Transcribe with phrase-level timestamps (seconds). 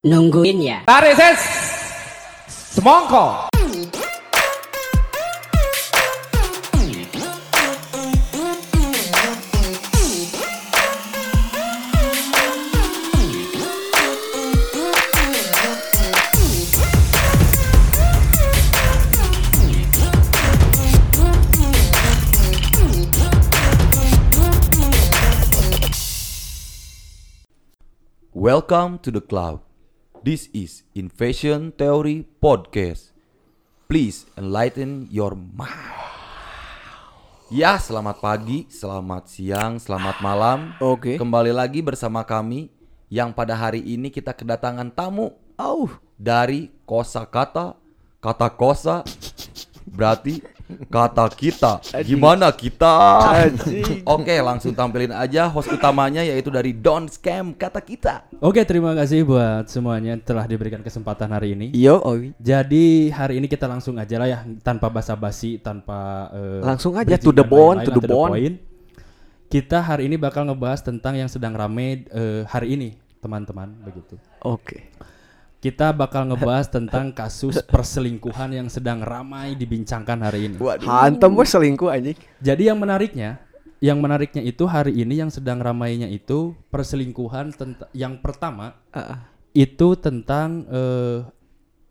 [0.00, 0.80] Nungguin ya.
[0.88, 1.44] Tarik ses.
[2.72, 3.52] Semongko.
[28.32, 29.60] Welcome to the cloud.
[30.20, 33.16] This is Invasion Theory Podcast.
[33.88, 35.96] Please enlighten your mind.
[37.48, 40.76] Ya, selamat pagi, selamat siang, selamat malam.
[40.76, 41.16] Oke.
[41.16, 42.68] Kembali lagi bersama kami
[43.08, 45.88] yang pada hari ini kita kedatangan tamu Oh,
[46.20, 47.80] dari kosakata,
[48.20, 49.00] kata kosa
[49.88, 50.44] berarti
[50.88, 51.82] kata kita.
[52.04, 52.92] Gimana kita?
[54.04, 58.28] Oke, langsung tampilin aja host utamanya yaitu dari Don't Scam kata kita.
[58.38, 61.66] Oke, terima kasih buat semuanya telah diberikan kesempatan hari ini.
[61.76, 62.32] yo, Owi.
[62.40, 67.34] Jadi hari ini kita langsung aja lah ya, tanpa basa-basi, tanpa eh, Langsung aja, to
[67.34, 68.32] the bone, to the bone.
[68.32, 68.56] point.
[69.50, 74.14] Kita hari ini bakal ngebahas tentang yang sedang rame eh, hari ini, teman-teman, begitu.
[74.46, 74.88] Oke.
[75.60, 80.56] Kita bakal ngebahas tentang kasus perselingkuhan yang sedang ramai dibincangkan hari ini.
[80.80, 82.16] Hantem gue selingkuh anjing.
[82.40, 83.44] Jadi yang menariknya,
[83.76, 87.52] yang menariknya itu hari ini yang sedang ramainya itu perselingkuhan
[87.92, 91.28] yang pertama Ah, itu tentang eh,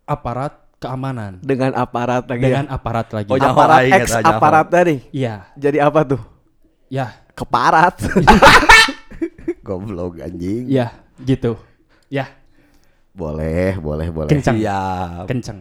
[0.02, 2.42] aparat keamanan dengan aparat lagi.
[2.42, 2.74] dengan ya.
[2.74, 3.30] aparat lagi.
[3.30, 4.34] Oh, aparat lain, X kata, jangan.
[4.34, 4.96] aparat tadi.
[5.14, 6.22] Iya, Jadi apa tuh?
[6.90, 7.06] ya,
[7.38, 7.94] Keparat.
[9.62, 10.66] Goblok anjing.
[10.66, 11.54] ya, gitu.
[12.10, 12.26] Ya,
[13.10, 14.30] Boleh, boleh, boleh.
[14.30, 14.56] Kencang.
[14.56, 15.24] Siap.
[15.26, 15.60] kenceng.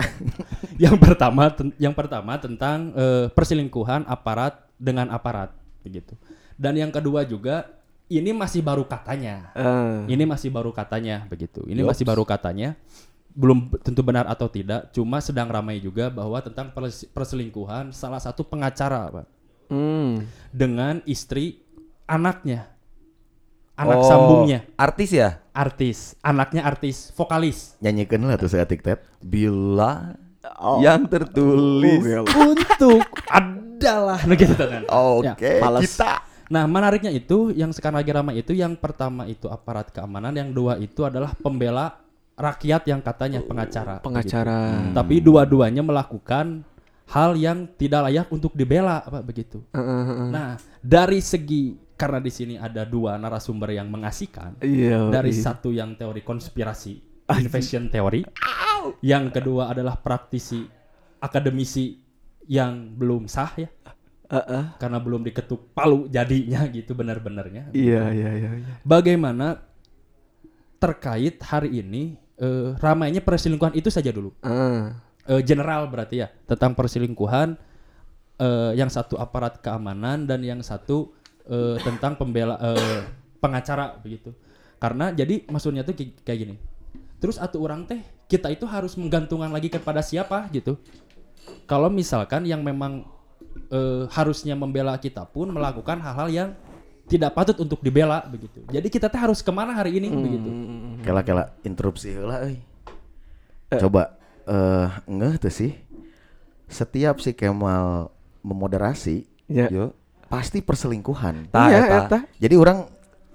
[0.84, 5.52] yang pertama, ten- yang pertama tentang eh, perselingkuhan aparat dengan aparat,
[5.84, 6.16] begitu.
[6.56, 7.68] Dan yang kedua juga
[8.10, 9.54] ini masih baru katanya.
[9.54, 11.62] Eh, Ini masih baru katanya begitu.
[11.68, 12.74] Ini masih baru katanya.
[13.30, 18.42] Belum tentu benar atau tidak, cuma sedang ramai juga bahwa tentang perse- perselingkuhan salah satu
[18.42, 19.26] pengacara, Pak,
[19.70, 20.26] hmm.
[20.50, 21.62] dengan istri
[22.10, 22.66] anaknya.
[23.80, 25.40] Anak Oh, sambungnya, Artis ya?
[25.50, 27.80] artis, anaknya artis, vokalis.
[27.80, 29.00] Nyanyikan lah tuh saya tiktet.
[29.18, 30.12] Bila
[30.56, 30.80] Oh.
[30.80, 32.00] yang tertulis.
[32.28, 34.82] Oh, Untuk adalah nah gitu kan.
[34.86, 35.60] Oke, Ya.
[35.60, 35.88] Males.
[35.88, 36.20] kita.
[36.48, 40.76] Nah, menariknya itu yang sekarang lagi ramai itu yang pertama itu aparat keamanan, yang dua
[40.76, 41.96] itu adalah pembela
[42.34, 44.00] rakyat yang katanya pengacara.
[44.00, 44.60] Pengacara.
[44.74, 44.96] begitu.
[44.96, 46.66] Tapi dua-duanya melakukan
[47.06, 49.62] hal yang tidak layak untuk dibela apa begitu.
[49.70, 50.28] Eh, eh, eh.
[50.28, 54.56] Nah, dari segi karena di sini ada dua narasumber yang mengasihkan.
[54.64, 55.12] Iya.
[55.12, 55.42] Dari iya.
[55.44, 58.24] satu yang teori konspirasi, invasion teori.
[59.04, 60.64] Yang kedua adalah praktisi
[61.20, 62.00] akademisi
[62.48, 63.68] yang belum sah ya,
[64.30, 64.64] Eh, eh.
[64.78, 67.74] karena belum diketuk palu jadinya gitu benar-benarnya.
[67.74, 68.50] Iya, iya, iya.
[68.62, 68.74] iya.
[68.86, 69.58] Bagaimana
[70.78, 74.30] terkait hari ini eh, ramainya perselingkuhan itu saja dulu.
[74.40, 75.02] Ah.
[75.26, 77.58] Eh, general berarti ya tentang perselingkuhan
[78.38, 81.10] eh, yang satu aparat keamanan dan yang satu
[81.50, 83.02] eh, tentang pembela eh,
[83.42, 84.30] pengacara begitu.
[84.80, 86.54] Karena jadi maksudnya tuh kayak gini.
[87.20, 88.00] Terus atuh orang teh
[88.30, 90.78] kita itu harus menggantungkan lagi kepada siapa gitu.
[91.66, 93.04] Kalau misalkan yang memang
[93.68, 96.50] eh, harusnya membela kita pun melakukan hal-hal yang
[97.10, 98.62] tidak patut untuk dibela begitu.
[98.70, 100.48] Jadi kita teh harus ke mana hari ini begitu.
[101.02, 102.62] Kela kela interupsi heula euy.
[103.74, 104.14] Coba
[104.46, 105.74] eh ngeh tuh sih.
[106.70, 108.14] Setiap si Kemal
[108.46, 109.66] memoderasi, Ya.
[109.66, 109.90] yo
[110.30, 111.50] pasti perselingkuhan.
[111.50, 111.98] Iya, eta.
[112.06, 112.18] eta.
[112.38, 112.86] Jadi orang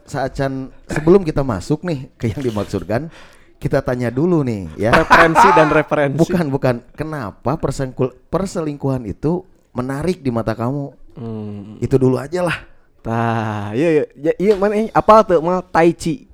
[0.07, 3.11] saacan sebelum kita masuk nih ke yang dimaksudkan,
[3.59, 4.95] kita tanya dulu nih ya.
[4.95, 6.19] Referensi dan referensi.
[6.23, 6.75] Bukan, bukan.
[6.95, 9.43] Kenapa persengkul- perselingkuhan itu
[9.75, 10.95] menarik di mata kamu?
[11.19, 11.83] Hmm.
[11.83, 12.57] Itu dulu aja lah.
[13.03, 14.03] Tah, iya iya.
[14.17, 14.89] Ya, iya mana ini?
[14.95, 16.25] Apa tuh mah tai chi.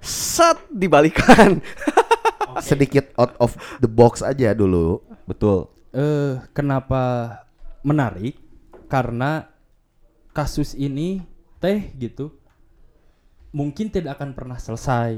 [0.00, 1.58] Set dibalikan.
[2.64, 3.52] Sedikit out of
[3.82, 5.02] the box aja dulu.
[5.26, 5.68] Betul.
[5.96, 7.32] eh kenapa
[7.80, 8.36] menarik?
[8.86, 9.55] Karena
[10.36, 11.24] kasus ini
[11.56, 12.36] teh gitu
[13.56, 15.16] mungkin tidak akan pernah selesai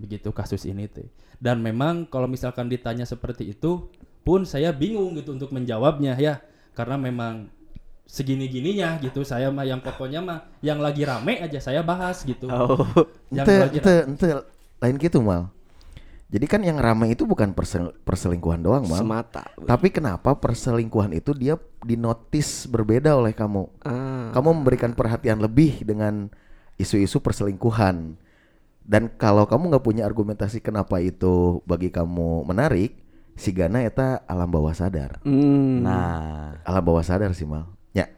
[0.00, 1.04] begitu kasus ini teh.
[1.36, 3.92] Dan memang kalau misalkan ditanya seperti itu
[4.24, 6.40] pun saya bingung gitu untuk menjawabnya ya
[6.72, 7.52] karena memang
[8.08, 12.48] segini-gininya gitu saya mah yang pokoknya mah yang lagi rame aja saya bahas gitu.
[12.48, 12.86] oh.
[13.28, 14.28] Yang Ente, lagi ente, ente,
[14.80, 15.52] lain gitu mal.
[16.26, 18.98] Jadi kan yang ramai itu bukan persel- perselingkuhan doang mal.
[18.98, 19.46] Semata.
[19.62, 21.54] Tapi kenapa perselingkuhan itu dia
[21.86, 23.70] dinotis berbeda oleh kamu?
[23.86, 24.34] Ah.
[24.34, 26.26] Kamu memberikan perhatian lebih dengan
[26.82, 28.18] isu-isu perselingkuhan.
[28.82, 32.98] Dan kalau kamu nggak punya argumentasi kenapa itu bagi kamu menarik,
[33.38, 35.22] si Gana eta alam bawah sadar.
[35.22, 35.82] Hmm.
[35.82, 37.70] Nah, alam bawah sadar sih mal.
[37.94, 38.10] Ya.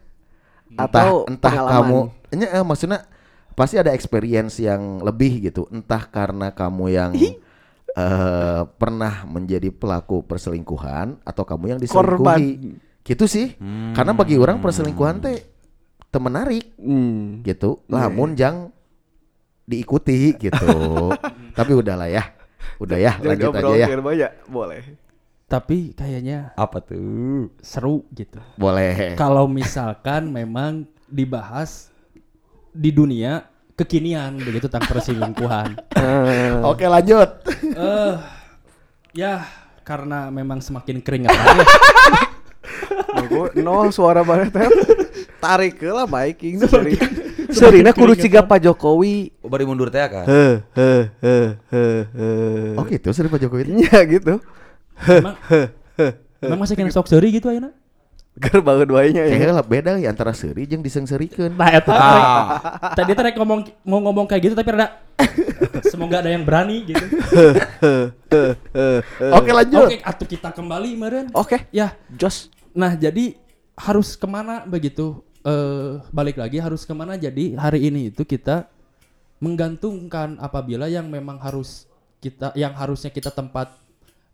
[0.80, 1.98] Atau entah, entah kamu,
[2.36, 3.04] Nya, eh, maksudnya
[3.52, 5.68] pasti ada experience yang lebih gitu.
[5.68, 7.12] Entah karena kamu yang
[7.98, 12.38] eh pernah menjadi pelaku perselingkuhan atau kamu yang Korban.
[12.38, 13.02] diselingkuhi.
[13.02, 13.46] Gitu sih.
[13.90, 15.42] Karena bagi orang perselingkuhan teh
[16.06, 17.42] teu menarik Hmm.
[17.42, 17.82] gitu.
[17.88, 18.70] Lamun jang
[19.64, 20.70] diikuti gitu.
[21.58, 22.22] Tapi udahlah ya.
[22.78, 23.86] Udah ya, lanjut aja ya.
[23.98, 24.80] banyak, boleh.
[25.48, 27.50] Tapi kayaknya Apa tuh?
[27.58, 28.38] seru gitu.
[28.54, 29.16] Boleh.
[29.16, 31.88] Kalau misalkan memang dibahas
[32.70, 33.48] di dunia
[33.78, 35.78] kekinian begitu tentang perselingkuhan.
[36.70, 37.46] Oke, lanjut.
[37.62, 38.14] Eh
[39.14, 39.46] ya
[39.86, 41.62] karena memang semakin keringat aja.
[43.22, 44.50] Aku no suara banget.
[45.38, 46.98] Tarik ke lah biking sorry.
[47.48, 49.32] Serina kudu ciga Pak Jokowi.
[49.40, 50.26] Oh, bari mundur teh kan?
[50.26, 51.46] Heh heh.
[52.76, 53.86] Oh gitu sih Pak Jokowi.
[53.86, 54.42] Iya gitu.
[55.06, 55.36] Memang
[56.42, 57.70] memang masih kena sok seri gitu ayeuna.
[58.38, 59.34] Ger banget duanya ya.
[59.34, 61.52] Kayaknya lah beda ya antara seri jeung disengserikeun.
[61.52, 62.44] Nah, eta Ah.
[62.94, 65.02] tadi tadi ngomong mau ngomong kayak gitu tapi ada
[65.90, 67.02] semoga ada yang berani gitu.
[69.34, 69.86] Oke, lanjut.
[69.86, 71.26] Oke, atuh kita kembali meren.
[71.32, 72.48] Oke, Ya, Jos.
[72.70, 73.34] nah jadi
[73.74, 75.22] harus ke mana begitu?
[75.40, 77.14] Eh balik lagi harus ke mana?
[77.14, 78.66] Jadi hari ini itu kita
[79.38, 81.86] menggantungkan apabila yang memang harus
[82.18, 83.70] kita yang harusnya kita tempat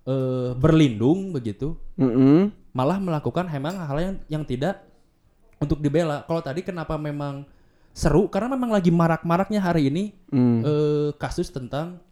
[0.05, 2.51] eh berlindung begitu Mm-mm.
[2.75, 4.83] Malah melakukan emang hal yang yang tidak
[5.57, 6.27] untuk dibela.
[6.27, 7.47] Kalau tadi kenapa memang
[7.95, 10.61] seru karena memang lagi marak-maraknya hari ini Hmm.
[10.61, 12.03] eh, kasus tentang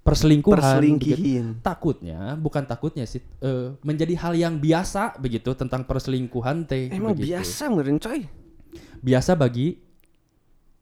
[0.00, 0.60] perselingkuhan.
[0.60, 1.44] Perselingkihin.
[1.56, 1.64] begitu.
[1.64, 6.92] Takutnya, bukan takutnya sih, eh, menjadi hal yang biasa begitu tentang perselingkuhan teh.
[6.92, 7.32] Emang begitu.
[7.32, 8.28] biasa meureun coy.
[9.00, 9.80] Biasa bagi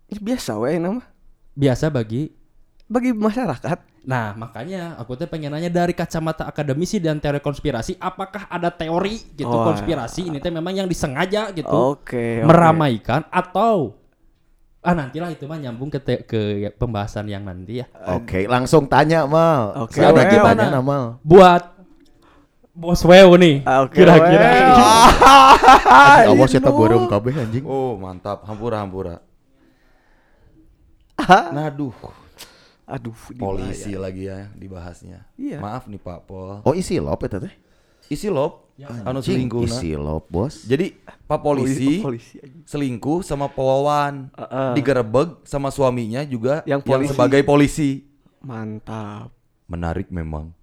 [0.08, 1.04] Biasa we nama.
[1.52, 2.32] biasa bagi.
[2.88, 3.78] Bagi masyarakat.
[4.08, 9.20] Nah makanya aku teh pengen nanya dari kacamata akademisi dan teori konspirasi, apakah ada teori
[9.36, 12.40] gitu Oh, konspirasi ini teh memang yang disengaja gitu Oke.
[12.40, 12.48] oke.
[12.48, 13.92] meramaikan atau
[14.80, 16.40] ah nantilah itu mah nyambung ke te- ke
[16.74, 17.86] pembahasan yang nanti ya.
[18.08, 19.84] Oke, langsung tanya Mal.
[19.84, 20.32] Oke, Saya ada Wel.
[20.32, 21.04] gimana tanya Mal.
[21.20, 21.76] Buat
[22.72, 23.66] Bos Weo nih.
[23.66, 24.48] Ah, Oke, Kira-kira.
[26.30, 27.66] Awas eta beureum kabeh anjing.
[27.66, 28.46] Oh, mantap.
[28.46, 29.20] Hampura, hampura.
[31.52, 31.90] Naduh,
[32.88, 35.28] Aduh, di polisi lagi ya dibahasnya.
[35.36, 35.60] Iya.
[35.60, 36.64] Maaf nih Pak Pol.
[36.64, 37.52] Oh isi lop eta teh.
[38.08, 39.68] Isi lop, anu Anjing, selingkuh.
[39.68, 40.64] Isi lop, Bos.
[40.64, 40.96] Jadi
[41.28, 42.56] Pak polisi, polisi aja.
[42.64, 44.72] selingkuh sama polwan, Heeh.
[44.72, 47.10] digerebek sama suaminya juga Yang yang, polisi.
[47.12, 47.90] sebagai polisi.
[48.40, 49.28] Mantap.
[49.68, 50.56] Menarik memang.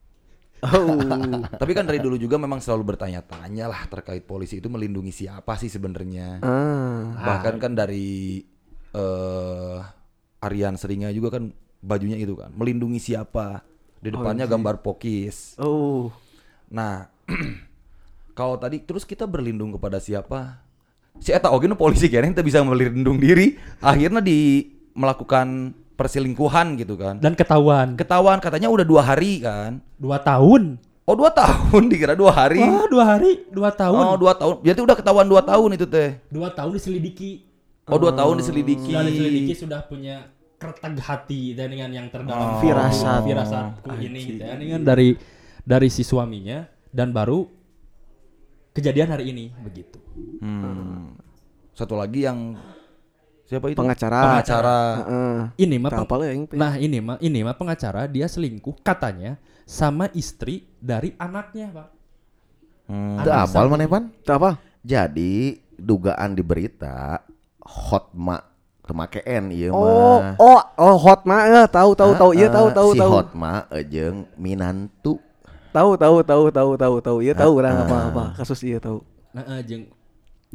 [0.65, 0.97] Oh.
[1.61, 5.69] Tapi kan dari dulu juga memang selalu bertanya-tanya lah terkait polisi itu melindungi siapa sih
[5.69, 6.41] sebenarnya.
[6.41, 7.13] ah.
[7.21, 8.41] Bahkan kan dari
[8.89, 9.77] eh
[10.41, 11.53] Aryan Seringa juga kan
[11.85, 13.61] bajunya itu kan melindungi siapa.
[14.01, 15.57] Di depannya gambar pokis.
[15.57, 16.09] Oh.
[16.69, 17.09] Nah,
[18.37, 20.61] kalau tadi terus kita berlindung kepada siapa?
[21.17, 26.99] Si eta oge nu polisi kayaknya kita bisa melindung diri, akhirnya di melakukan perselingkuhan gitu
[26.99, 27.23] kan.
[27.23, 29.79] Dan ketahuan Ketahuan katanya udah dua hari kan.
[29.95, 30.77] dua tahun.
[31.05, 32.59] Oh dua tahun dikira dua hari.
[32.61, 34.03] Wah, dua hari, dua tahun.
[34.05, 34.55] Oh dua tahun.
[34.65, 36.19] Berarti udah ketahuan dua tahun itu teh.
[36.29, 37.31] Dua tahun diselidiki.
[37.87, 38.91] Oh dua tahun diselidiki.
[38.91, 40.34] Sudah diselidiki sudah punya
[40.67, 42.59] kerteg hati dan dengan yang terdalam Oh.
[42.59, 43.21] Firasat.
[43.21, 44.55] firasatku ini gitu ya.
[44.55, 45.09] Ini kan dari
[45.61, 47.45] dari si suaminya dan baru
[48.71, 49.97] kejadian hari ini begitu.
[50.39, 51.15] Hmm.
[51.71, 52.55] Satu lagi yang
[53.43, 53.75] siapa itu?
[53.75, 54.19] Pengacara.
[54.33, 54.77] Pengacara.
[54.97, 55.37] Heeh.
[55.59, 59.35] Ini mah peng- apa lah yang Nah, ini mah ini mah pengacara dia selingkuh katanya
[59.63, 61.87] sama istri dari anaknya, Pak.
[62.85, 63.17] Hmm.
[63.17, 63.71] Anak apal satu.
[63.71, 64.03] maneh pan?
[64.23, 64.49] Apa?
[64.79, 65.33] Jadi
[65.73, 67.17] dugaan di berita
[67.59, 68.37] Hotma
[68.93, 70.35] make N ieu Oh, mah.
[70.37, 73.11] oh, oh hot mah eh, tahu tahu tahu iya Ah, tahu tahu si tahu.
[73.15, 73.53] Hotma
[73.87, 75.17] jeung Minantu.
[75.73, 77.83] Tahu tahu tahu tahu tahu tahu iya tahu orang Ah.
[77.83, 79.01] apa apa kasus iya tahu.
[79.33, 79.83] Nah, eh, jeung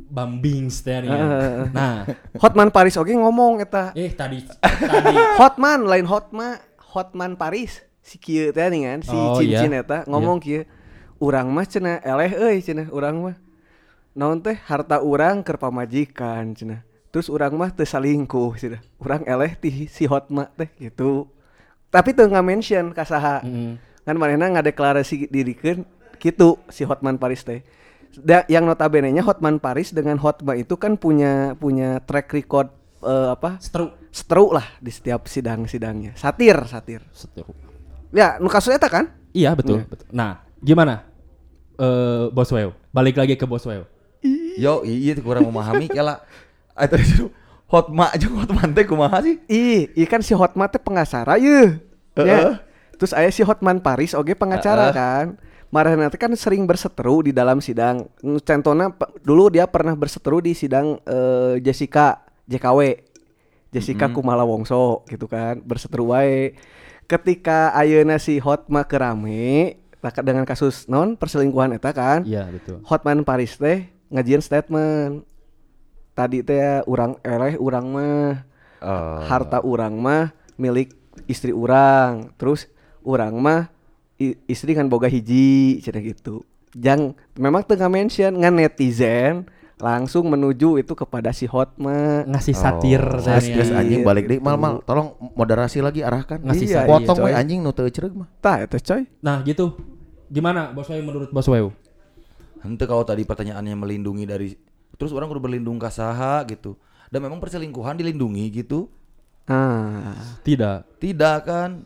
[0.00, 1.12] Bambing teh nih.
[1.12, 1.68] Heeh.
[1.76, 2.08] Nah,
[2.40, 3.92] Hotman Paris oke ngomong eta.
[3.92, 6.56] eh tadi tadi Hotman lain Hotma,
[6.96, 9.84] Hotman Paris si kieu teh kan si Oh, cincin iya.
[9.84, 10.64] eta ngomong kieu.
[11.20, 13.36] Urang mah cenah eleh euy cenah urang mah.
[14.16, 16.80] Naon teh harta urang keur pamajikan cenah.
[17.10, 18.82] Terus urang mah teu salingkuh cenah.
[19.02, 21.26] Urang eleh ti si Hotma teh gitu.
[21.90, 23.42] Tapi teu mention ka saha.
[23.42, 23.82] Mm.
[24.06, 25.82] Kan manehna ngadeklarasi dirikeun
[26.22, 27.66] kitu si Hotman Paris teh.
[28.10, 32.70] Da, yang notabene-nya Hotman Paris dengan Hotma itu kan punya punya track record
[33.06, 33.58] eh, apa?
[33.62, 36.18] seteru Seteru lah di setiap sidang-sidangnya.
[36.18, 36.98] Satir, satir.
[37.14, 37.54] seteru.
[38.10, 39.06] Ya, nu kasus eta kan?
[39.30, 40.10] Iya, betul, betul.
[40.10, 41.06] Nah, gimana?
[41.78, 43.86] Eh Bos Weo, balik lagi ke Bos Weo.
[44.58, 46.18] Yo, iya tuh kurang memahami kela.
[46.76, 47.30] Itu disuruh
[47.70, 49.38] hotma aja hotma teh kumaha sih?
[49.46, 51.78] Ih, ih kan si Hotma teh pengacara ye.
[52.18, 52.60] Ya.
[52.98, 55.26] Terus aya si Hotman Paris oge pengacara kan.
[55.70, 58.10] Marahna teh kan sering berseteru di dalam sidang.
[58.20, 58.90] Contohnya
[59.22, 63.08] dulu dia pernah berseteru di sidang eh, Jessica JKW.
[63.70, 66.58] Jessica Kumala Wongso gitu kan, berseteru wae.
[67.10, 69.78] ketika ayeuna si Hotma kerame
[70.22, 72.78] dengan kasus non perselingkuhan eta kan Iya, betul.
[72.86, 75.26] Hotman Paris teh ngajieun statement
[76.12, 78.48] tadi teh urang eleh urang mah
[78.80, 79.20] Oh.
[79.22, 82.64] harta urang mah milik istri urang terus
[83.00, 83.68] urang mah
[84.46, 86.40] istri kan boga hiji cenah gitu
[86.72, 89.44] jang memang tengah mention ngan netizen
[89.76, 93.80] langsung menuju itu kepada si Hotma Ngasih satir Oh, saya geus nih.
[93.80, 94.62] anjing balik deh mal Gitu.
[94.62, 96.88] mal tolong moderasi lagi arahkan Ngasih Iya, satir.
[96.90, 97.36] potong we coy.
[97.36, 99.76] anjing nu teu mah tah eta coy Nah, gitu.
[100.26, 101.68] Gimana Bos Weu menurut Bos Weu?
[102.60, 104.52] Hente kalau tadi pertanyaannya melindungi dari
[105.00, 106.76] terus orang udah berlindung ke saha gitu.
[107.08, 108.92] Dan memang perselingkuhan dilindungi gitu.
[109.48, 110.12] ah
[110.44, 111.00] Tidak.
[111.00, 111.80] Tidak kan.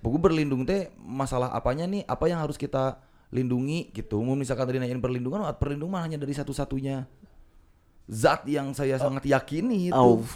[0.00, 2.06] Buku berlindung teh masalah apanya nih?
[2.06, 3.02] Apa yang harus kita
[3.34, 4.22] lindungi gitu.
[4.22, 7.04] Mau misalkan tadi nanyain perlindungan, perlindungan hanya dari satu-satunya
[8.10, 9.94] zat yang saya sangat yakini itu.
[9.94, 10.26] au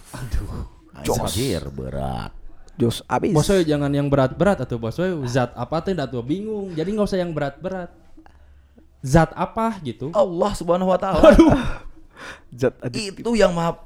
[0.95, 2.31] anjir berat
[2.79, 6.23] jos abis Bos Weu jangan yang berat-berat atau Bos Weu zat apa teh dah tuh
[6.23, 6.71] bingung.
[6.75, 7.91] Jadi nggak usah yang berat-berat.
[9.05, 10.11] Zat apa gitu.
[10.17, 11.35] Allah Subhanahu wa taala.
[12.50, 13.78] Zat Itu yang maha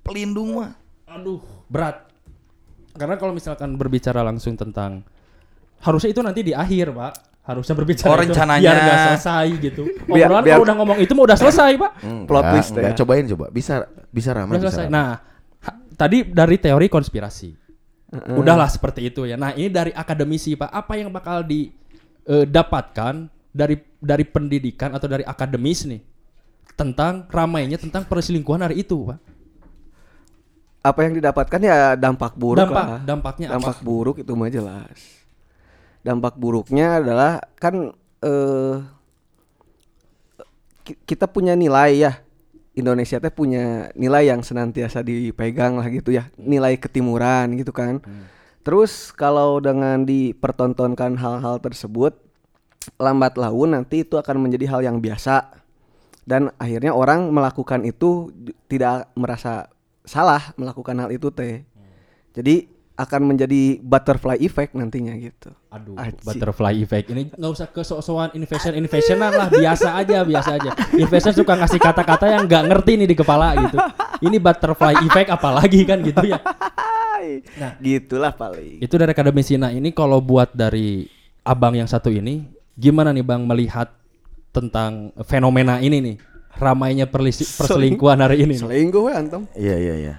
[0.00, 0.72] pelindung mah.
[1.06, 2.08] Aduh, berat.
[2.92, 5.04] Karena kalau misalkan berbicara langsung tentang
[5.78, 7.12] harusnya itu nanti di akhir, Pak.
[7.42, 8.62] Harusnya berbicara Oh, itu rencananya.
[8.62, 9.82] biar nggak selesai gitu.
[10.06, 11.92] Biar- Obrolan biar- kalau udah ngomong itu mah udah selesai, Pak.
[12.22, 12.84] Plot Enggak, twist enggak.
[12.84, 12.94] ya.
[12.96, 13.74] cobain coba bisa
[14.08, 14.86] bisa ramai Udah bisa selesai.
[14.86, 14.94] ramai.
[14.94, 15.10] Nah,
[15.92, 17.50] tadi dari teori konspirasi.
[18.12, 19.34] Udahlah seperti itu ya.
[19.34, 20.68] Nah, ini dari akademisi, Pak.
[20.68, 23.14] Apa yang bakal didapatkan
[23.48, 26.00] dari dari pendidikan atau dari akademis nih
[26.72, 29.18] tentang ramainya tentang perselingkuhan hari itu, Pak?
[30.82, 33.00] apa yang didapatkan ya dampak buruk Dampak- lah.
[33.00, 33.54] dampaknya apa?
[33.54, 34.98] dampak buruk itu mah jelas
[36.02, 38.82] dampak buruknya adalah kan eh
[40.82, 42.12] ki- kita punya nilai ya
[42.74, 48.02] Indonesia teh punya nilai yang senantiasa dipegang lah gitu ya nilai ketimuran gitu kan
[48.62, 52.18] terus kalau dengan dipertontonkan hal-hal tersebut
[52.98, 55.61] lambat laun nanti itu akan menjadi hal yang biasa
[56.22, 58.30] dan akhirnya orang melakukan itu
[58.70, 59.66] tidak merasa
[60.02, 61.62] salah melakukan hal itu teh
[62.32, 66.22] jadi akan menjadi butterfly effect nantinya gitu Aduh, Aji.
[66.22, 70.70] butterfly effect ini nggak usah kesok-sokan innovation innovationan lah biasa aja biasa aja.
[70.92, 73.76] Investor suka ngasih kata-kata yang nggak ngerti nih di kepala gitu.
[74.28, 76.38] Ini butterfly effect apalagi kan gitu ya.
[77.56, 79.56] nah gitulah paling Itu dari akademisi.
[79.56, 81.08] Nah ini kalau buat dari
[81.42, 82.44] abang yang satu ini,
[82.76, 83.88] gimana nih bang melihat
[84.52, 86.16] tentang fenomena ini nih
[86.60, 88.60] ramainya perselingkuhan hari ini?
[88.60, 90.14] selingkuh we antum Iya iya iya.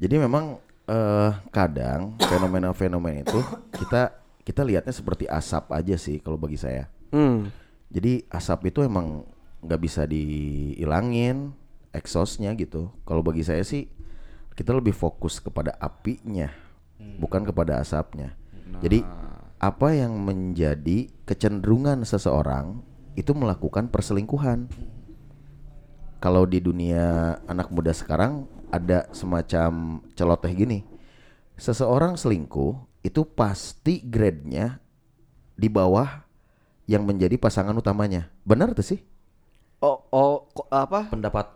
[0.00, 0.56] Jadi memang
[0.88, 3.40] eh, kadang fenomena-fenomena itu
[3.76, 4.16] kita
[4.46, 6.88] kita lihatnya seperti asap aja sih kalau bagi saya.
[7.12, 7.52] hmm.
[7.92, 9.22] Jadi asap itu emang
[9.62, 11.54] nggak bisa dihilangin
[11.94, 12.90] exhaustnya gitu.
[13.06, 13.86] Kalau bagi saya sih
[14.56, 16.48] kita lebih fokus kepada apinya,
[17.20, 18.32] bukan kepada asapnya.
[18.80, 19.04] Jadi
[19.56, 22.80] apa yang menjadi kecenderungan seseorang
[23.16, 24.68] itu melakukan perselingkuhan.
[26.20, 30.78] Kalau di dunia anak muda sekarang ada semacam celoteh gini.
[31.56, 34.80] Seseorang selingkuh itu pasti grade-nya
[35.56, 36.24] di bawah
[36.84, 38.28] yang menjadi pasangan utamanya.
[38.44, 39.00] Benar tuh sih?
[39.76, 41.52] oh oh apa Pendapat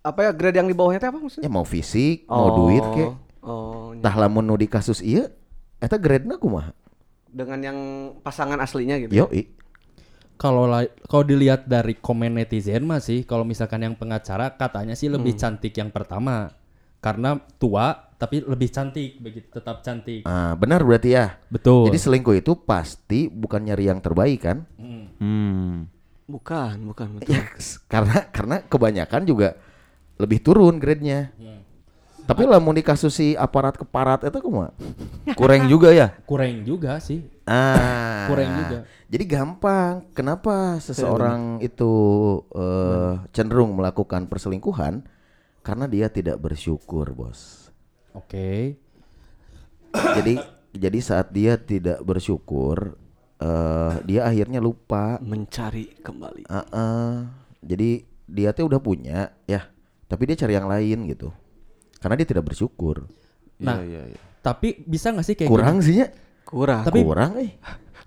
[0.00, 3.12] apa ya grade yang di bawahnya apa maksudnya Ya mau fisik, mau duit kek.
[3.44, 5.28] oh Tah lamun nu di kasus ieu
[5.76, 6.72] eta grade-na kumaha?
[7.30, 7.78] dengan yang
[8.24, 9.28] pasangan aslinya gitu Yo,
[10.40, 15.36] Kalau la- kalau dilihat dari komen netizen masih kalau misalkan yang pengacara katanya sih lebih
[15.36, 16.48] cantik yang pertama
[17.04, 20.24] karena tua tapi lebih cantik begitu tetap cantik.
[20.24, 21.36] Ah, benar berarti ya.
[21.52, 21.92] Betul.
[21.92, 24.64] Jadi selingkuh itu pasti bukan nyari yang terbaik kan?
[26.30, 27.44] bukan bukan betul Ya,
[27.90, 29.60] karena karena kebanyakan juga
[30.16, 31.32] lebih turun grade-nya.
[32.28, 34.70] Tapi lamun di kasus si aparat keparat itu kumaha?
[35.40, 36.14] kurang juga ya.
[36.24, 37.24] kurang juga sih.
[37.50, 38.30] Ah.
[38.30, 38.78] Kurang juga.
[39.10, 39.94] Jadi gampang.
[40.14, 41.92] Kenapa seseorang itu
[42.54, 45.02] eh, cenderung melakukan perselingkuhan?
[45.66, 47.68] Karena dia tidak bersyukur, Bos.
[48.14, 48.78] Oke.
[49.90, 50.38] jadi
[50.70, 52.94] jadi saat dia tidak bersyukur,
[53.42, 55.18] eh dia akhirnya lupa.
[55.18, 57.14] mencari kembali Ah, ah.
[57.60, 59.66] Jadi dia tuh udah punya, ya.
[60.06, 61.34] Tapi dia cari yang lain gitu.
[61.98, 63.10] Karena dia tidak bersyukur.
[63.60, 66.08] Nah, Iya, tapi bisa nggak sih kayak Kurang sih ya.
[66.50, 67.50] Kurang Tapi- kurang eh.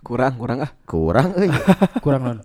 [0.03, 1.47] kurang kurang ah Kurang eh.
[2.03, 2.39] kurang non.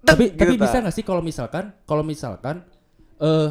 [0.00, 0.82] tapi tapi Gitu, bisa tak?
[0.88, 2.64] nggak sih kalau misalkan kalau misalkan
[3.20, 3.50] eh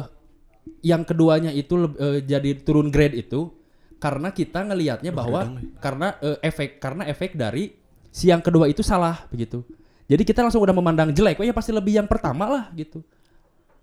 [0.82, 3.48] yang keduanya itu eh, jadi turun grade itu
[4.02, 5.46] karena kita ngelihatnya bahwa
[5.78, 7.70] karena eh, efek karena efek dari
[8.10, 9.62] si yang kedua itu salah begitu.
[10.10, 12.98] Jadi kita langsung udah memandang jelek, oh ya pasti lebih yang pertama lah gitu.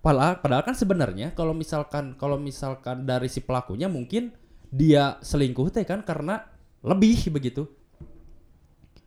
[0.04, 4.36] Padahal, padahal kan sebenarnya kalau misalkan kalau misalkan dari si pelakunya mungkin
[4.68, 6.44] dia selingkuh teh kan karena
[6.82, 7.66] lebih begitu.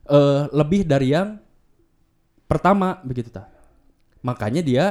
[0.08, 1.40] Eh lebih dari yang
[2.50, 3.48] pertama begitu ta.
[4.22, 4.86] Makanya dia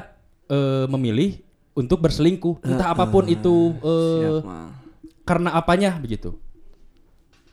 [0.48, 1.38] eh, memilih
[1.76, 4.68] untuk berselingkuh, entah apa pun itu eh, Siap, Mal.
[5.22, 6.34] karena apanya begitu.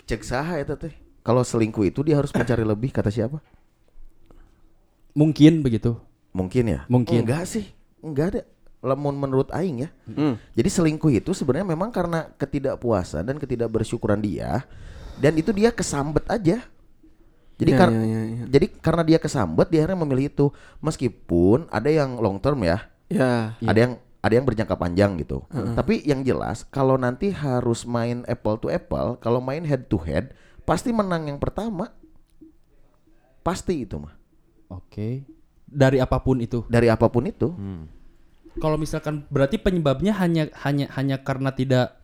[0.07, 0.95] Cek saha eta teh.
[1.21, 3.43] Kalau selingkuh itu dia harus mencari lebih kata siapa?
[5.11, 5.99] Mungkin begitu.
[6.31, 6.79] Mungkin ya?
[6.87, 7.27] Mungkin.
[7.27, 7.67] Enggak sih.
[7.99, 8.41] Enggak ada.
[8.85, 9.89] Lamun menurut aing ya.
[10.05, 10.37] Hmm.
[10.53, 14.63] Jadi selingkuh itu sebenarnya memang karena ketidakpuasan dan ketidakbersyukuran dia
[15.17, 16.61] dan itu dia kesambet aja.
[17.57, 18.43] Jadi Ya, kar- ya, ya, ya.
[18.47, 20.45] jadi karena dia kesambet dia akhirnya memilih itu.
[20.77, 23.57] Meskipun ada yang long term ya, Ya.
[23.57, 25.41] ada yang ada yang berjangka panjang gitu.
[25.49, 30.37] Tapi yang jelas kalau nanti harus main apple to apple, kalau main head to head
[30.63, 31.89] pasti menang yang pertama.
[33.41, 34.13] Pasti itu mah.
[34.67, 35.23] Oke.
[35.65, 36.61] Dari apa pun itu.
[36.67, 37.55] Dari apa pun itu.
[38.57, 42.01] Kalau misalkan berarti penyebabnya hanya hanya hanya karena tidak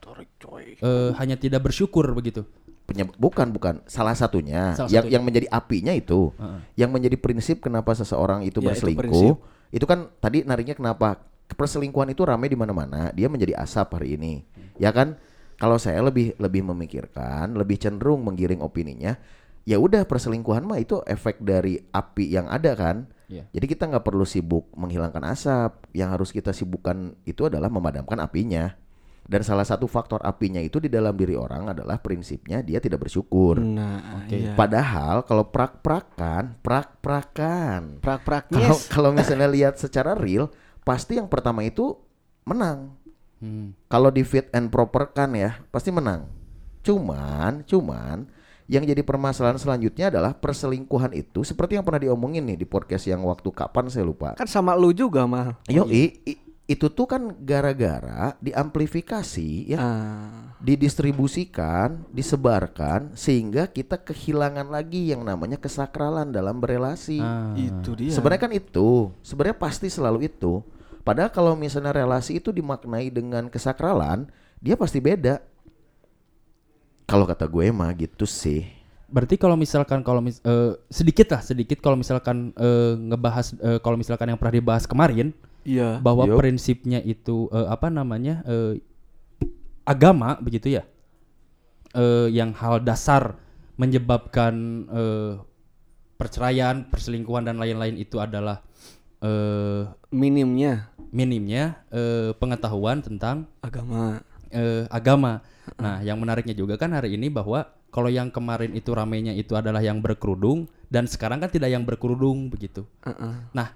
[0.79, 2.45] eh, hanya tidak bersyukur begitu.
[2.83, 3.79] Penyeb- bukan bukan.
[3.87, 5.13] Salah satunya Salah yang satunya.
[5.15, 6.35] yang menjadi apinya itu
[6.75, 9.31] yang menjadi prinsip kenapa seseorang itu Ya, itu berselingkuh
[9.73, 11.17] itu, kan tadi nariknya kenapa
[11.49, 14.43] perselingkuhan itu ramai di mana-mana dia menjadi asap hari ini.
[14.77, 15.15] Ya kan?
[15.55, 19.15] Kalau saya lebih lebih memikirkan lebih cenderung menggiring opininya
[19.63, 23.07] ya udah perselingkuhan mah itu efek dari api yang ada kan?
[23.23, 23.47] Iya.
[23.49, 28.75] jadi kita nggak perlu sibuk menghilangkan asap yang harus kita sibukkan itu adalah memadamkan apinya
[29.23, 33.55] dan salah satu faktor apinya itu di dalam diri orang adalah prinsipnya dia tidak bersyukur.
[33.63, 34.51] Nah, iya.
[34.51, 38.03] Padahal kalau prak-prakan, prak-prakan.
[38.03, 40.51] Prak-praknya Kalau kalau misalnya lihat secara real,
[40.83, 41.95] pasti yang pertama itu
[42.43, 42.99] menang.
[43.39, 43.71] Hmm.
[43.87, 46.27] Kalau di fit and proper kan ya, pasti menang.
[46.83, 48.27] Cuman, cuman
[48.67, 53.23] yang jadi permasalahan selanjutnya adalah perselingkuhan itu seperti yang pernah diomongin nih di podcast yang
[53.23, 54.35] waktu kapan saya lupa.
[54.35, 55.59] kan sama lu juga mal.
[55.67, 60.55] Yo, i- i- itu tuh kan gara-gara diamplifikasi ya Ah.
[60.63, 67.19] didistribusikan, disebarkan sehingga kita kehilangan lagi yang namanya kesakralan dalam berelasi.
[67.19, 67.51] Ah.
[67.59, 68.15] Itu dia.
[68.15, 70.63] Sebenarnya kan itu, sebenarnya pasti selalu itu.
[71.03, 74.31] Padahal kalau misalnya relasi itu dimaknai dengan kesakralan,
[74.63, 75.43] dia pasti beda.
[77.03, 78.63] Kalau kata gue mah gitu sih.
[79.11, 83.99] Berarti kalau misalkan kalau mis eh, sedikit lah sedikit kalau misalkan eh, ngebahas eh, kalau
[83.99, 85.99] misalkan yang pernah dibahas kemarin Iya.
[86.03, 88.79] bahwa prinsipnya itu eh, apa namanya eh,
[89.83, 90.83] agama begitu ya
[91.93, 93.37] Eh, yang hal dasar
[93.77, 94.53] menyebabkan
[94.89, 95.33] eh,
[96.17, 98.65] perceraian perselingkuhan dan lain-lain itu adalah
[99.21, 104.25] eh, Minimnya minimnya eh, pengetahuan tentang agama.
[104.49, 105.45] eh, agama.
[105.77, 109.85] Nah, yang menariknya juga kan hari ini bahwa kalau yang kemarin itu ramainya itu adalah
[109.85, 112.89] yang berkerudung dan sekarang kan tidak yang berkerudung begitu.
[113.05, 113.53] Heeh.
[113.53, 113.69] Nah,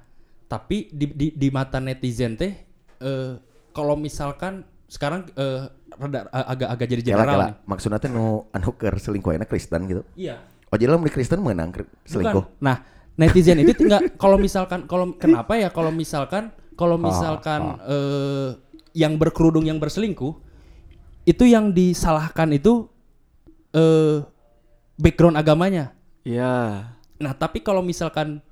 [0.47, 2.55] tapi di di, di mata netizen teh
[3.03, 3.31] eh,
[3.75, 5.67] kalau misalkan sekarang eh,
[5.99, 7.35] rada agak-agak jadi Kela general.
[7.35, 7.47] kela.
[7.47, 7.55] nih.
[7.67, 10.01] Maksudnya teh nu anu keur selingkuh Kristen gitu.
[10.15, 10.39] Iya.
[10.71, 11.71] Oh jadi lamun di Kristen menang
[12.07, 12.43] selingkuh.
[12.43, 12.63] Bukan.
[12.63, 12.83] Nah,
[13.19, 18.49] netizen itu tinggal kalau misalkan kalau kenapa ya kalau misalkan kalau misalkan eh,
[18.95, 20.33] yang berkerudung yang berselingkuh
[21.27, 22.87] itu yang disalahkan itu
[23.75, 24.23] eh
[24.97, 25.93] background agamanya.
[26.23, 26.87] Iya.
[27.17, 28.43] Nah, tapi kalau misalkan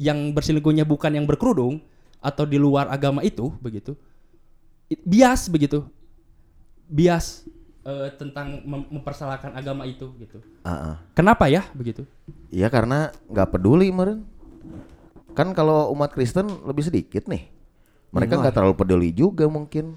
[0.00, 1.82] yang berselingkuhnya bukan yang berkerudung
[2.22, 3.98] atau di luar agama itu begitu.
[5.02, 5.88] Bias begitu.
[6.86, 7.48] Bias
[7.82, 10.38] eh, tentang mem- mempersalahkan agama itu gitu.
[10.62, 10.96] Ah, ah.
[11.16, 12.04] Kenapa ya begitu?
[12.52, 14.28] Iya karena nggak peduli meren.
[15.32, 17.48] Kan kalau umat Kristen lebih sedikit nih.
[18.12, 19.96] Mereka nggak terlalu peduli juga mungkin.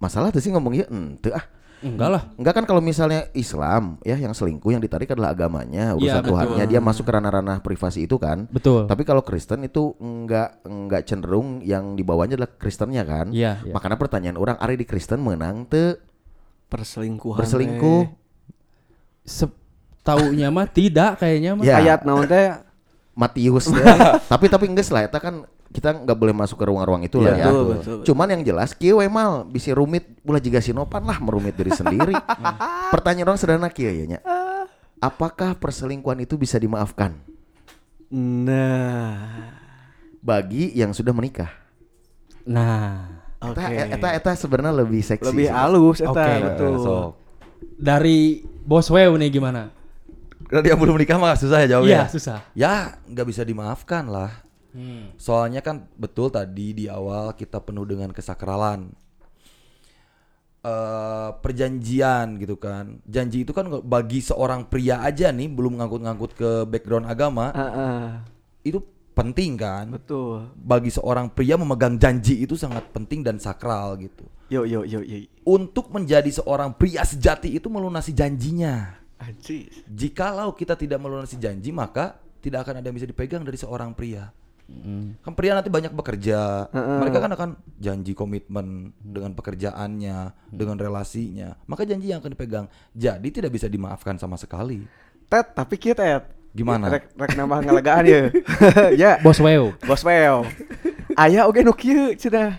[0.00, 1.44] Masalah tuh sih ngomongnya ente ah.
[1.80, 2.22] Enggak lah.
[2.36, 6.30] Enggak kan kalau misalnya Islam ya yang selingkuh yang ditarik adalah agamanya, urusan Iya, betul.
[6.36, 8.44] Tuhannya, dia masuk ke ranah-ranah privasi itu kan.
[8.52, 8.84] Betul.
[8.84, 13.32] Tapi kalau Kristen itu enggak enggak cenderung yang dibawanya adalah Kristennya kan.
[13.32, 13.72] Iya, iya.
[13.72, 15.96] Makanya pertanyaan orang ari di Kristen menang teu
[16.68, 17.40] Perselingkuhan.
[17.40, 18.02] berselingkuh.
[19.24, 19.58] Se-
[20.04, 21.64] taunya mah tidak kayaknya mah.
[21.64, 21.80] Ya.
[21.80, 22.56] Ayat naon teh?
[23.10, 23.68] Matius
[24.32, 27.36] tapi tapi enggak lah eta kan kita nggak boleh masuk ke ruang-ruang itu lah Iya,
[27.36, 27.44] ya.
[27.46, 28.04] betul, betul, betul.
[28.04, 32.14] Cuman yang jelas kieu we mal bisa rumit ulah jiga sinopan lah merumit diri sendiri.
[32.94, 34.18] Pertanyaan orang sederhana kieu ya nya.
[34.98, 37.14] Apakah perselingkuhan itu bisa dimaafkan
[38.10, 39.54] Nah.
[40.18, 41.48] bagi yang sudah menikah?
[42.42, 43.22] Nah.
[43.40, 45.24] Eta eta eta sebenarnya lebih seksi.
[45.24, 45.54] Lebih sih.
[45.54, 46.34] halus eta Oke.
[46.44, 46.72] betul.
[46.78, 47.10] Sok.
[47.76, 48.18] dari
[48.60, 49.72] Bos Wew nih gimana?
[50.44, 52.04] Kalau dia belum nikah mah susah ya jawabnya.
[52.04, 52.38] Iya, susah.
[52.52, 52.72] Ya
[53.06, 54.34] nggak bisa dimaafkan lah.
[54.70, 55.10] Hmm.
[55.18, 58.90] Soalnya kan betul tadi di awal kita penuh dengan kesakralan.
[60.60, 63.00] eh perjanjian gitu kan.
[63.08, 68.20] Janji itu kan bagi seorang pria aja nih belum ngangkut-ngangkut ke background agama Heeh.
[68.68, 68.84] itu
[69.16, 69.88] penting kan.
[69.88, 70.52] Betul.
[70.60, 74.28] Bagi seorang pria memegang janji itu sangat penting dan sakral gitu.
[74.52, 75.32] Yuk yuk yuk yuk.
[75.48, 79.00] Untuk menjadi seorang pria sejati itu melunasi janjinya.
[79.16, 79.68] Anjir.
[79.88, 84.32] Jikalau kita tidak melunasi janji, maka tidak akan ada yang bisa dipegang dari seorang pria.
[85.20, 91.84] Kan pria nanti banyak bekerja, mereka kan akan janji komitmen dengan pekerjaannya, dengan relasinya, maka
[91.84, 92.66] janji yang akan dipegang.
[92.96, 94.86] Jadi tidak bisa dimaafkan sama sekali.
[95.30, 96.24] Tet, tapi kita Tet.
[96.50, 96.90] Gimana?
[96.90, 98.22] Rek, rek nambah ngelegaan ya.
[99.06, 99.12] ya.
[99.22, 99.70] Bos Weo.
[99.86, 100.42] Bos Weo.
[101.14, 102.58] Aya oge nu kieu cenah.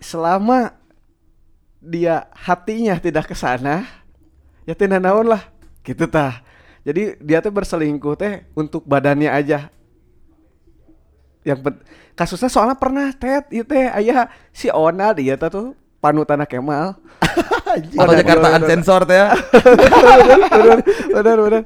[0.00, 0.72] Selama
[1.84, 3.84] dia hatinya tidak ke sana,
[4.64, 5.44] ya teh naon lah.
[5.84, 6.40] Gitu tah.
[6.84, 9.68] Jadi dia tuh berselingkuh teh untuk badannya aja.
[11.44, 11.76] Yang
[12.16, 16.96] kasusnya soalnya pernah tet itu teh aya si Ona dia teh tuh panutan Kemal.
[18.00, 19.36] Atau Jakarta sensor teh ya.
[20.56, 20.78] bener,
[21.12, 21.62] bener, bener.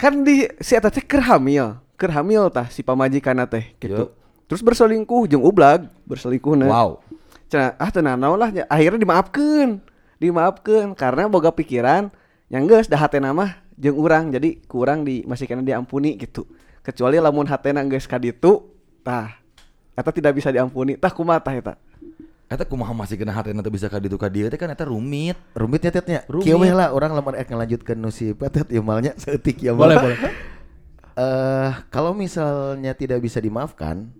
[0.00, 4.08] Kan di si eta teh keur hamil, keur hamil tah si pamajikan teh gitu.
[4.08, 4.24] Yup.
[4.44, 7.00] Terus berselingkuh jeung ublag, berselingkuh Wow.
[7.48, 8.64] Cenah ah teu naon lah nya.
[8.68, 9.80] akhirnya dimaafkeun.
[10.20, 12.12] Dimaafkeun karena boga pikiran
[12.52, 16.44] yang geus dah hatena mah jeung urang jadi kurang di masih kena diampuni gitu.
[16.84, 18.73] Kecuali lamun hatena geus ka ditu,
[19.04, 19.36] tah
[19.94, 20.96] eta tidak bisa diampuni.
[20.96, 21.74] Tah kumaha tah eta?
[22.48, 25.36] Eta kumaha masih kena hati nanti bisa kaditu ka dieu teh kan eta rumit.
[25.52, 26.20] Rumitnya tetnya.
[26.24, 26.48] Rumit.
[26.48, 30.18] Kieu lah orang lamar ek ngelanjutkeun nu si Petet ieu malnya seeutik ya Boleh, boleh.
[31.14, 34.10] Eh kalau misalnya tidak bisa dimaafkan,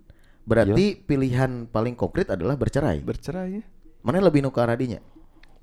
[0.45, 3.01] berarti pilihan paling konkret adalah bercerai.
[3.01, 3.65] Bercerai ya.
[4.05, 5.01] Mana lebih nu ke arah dinya?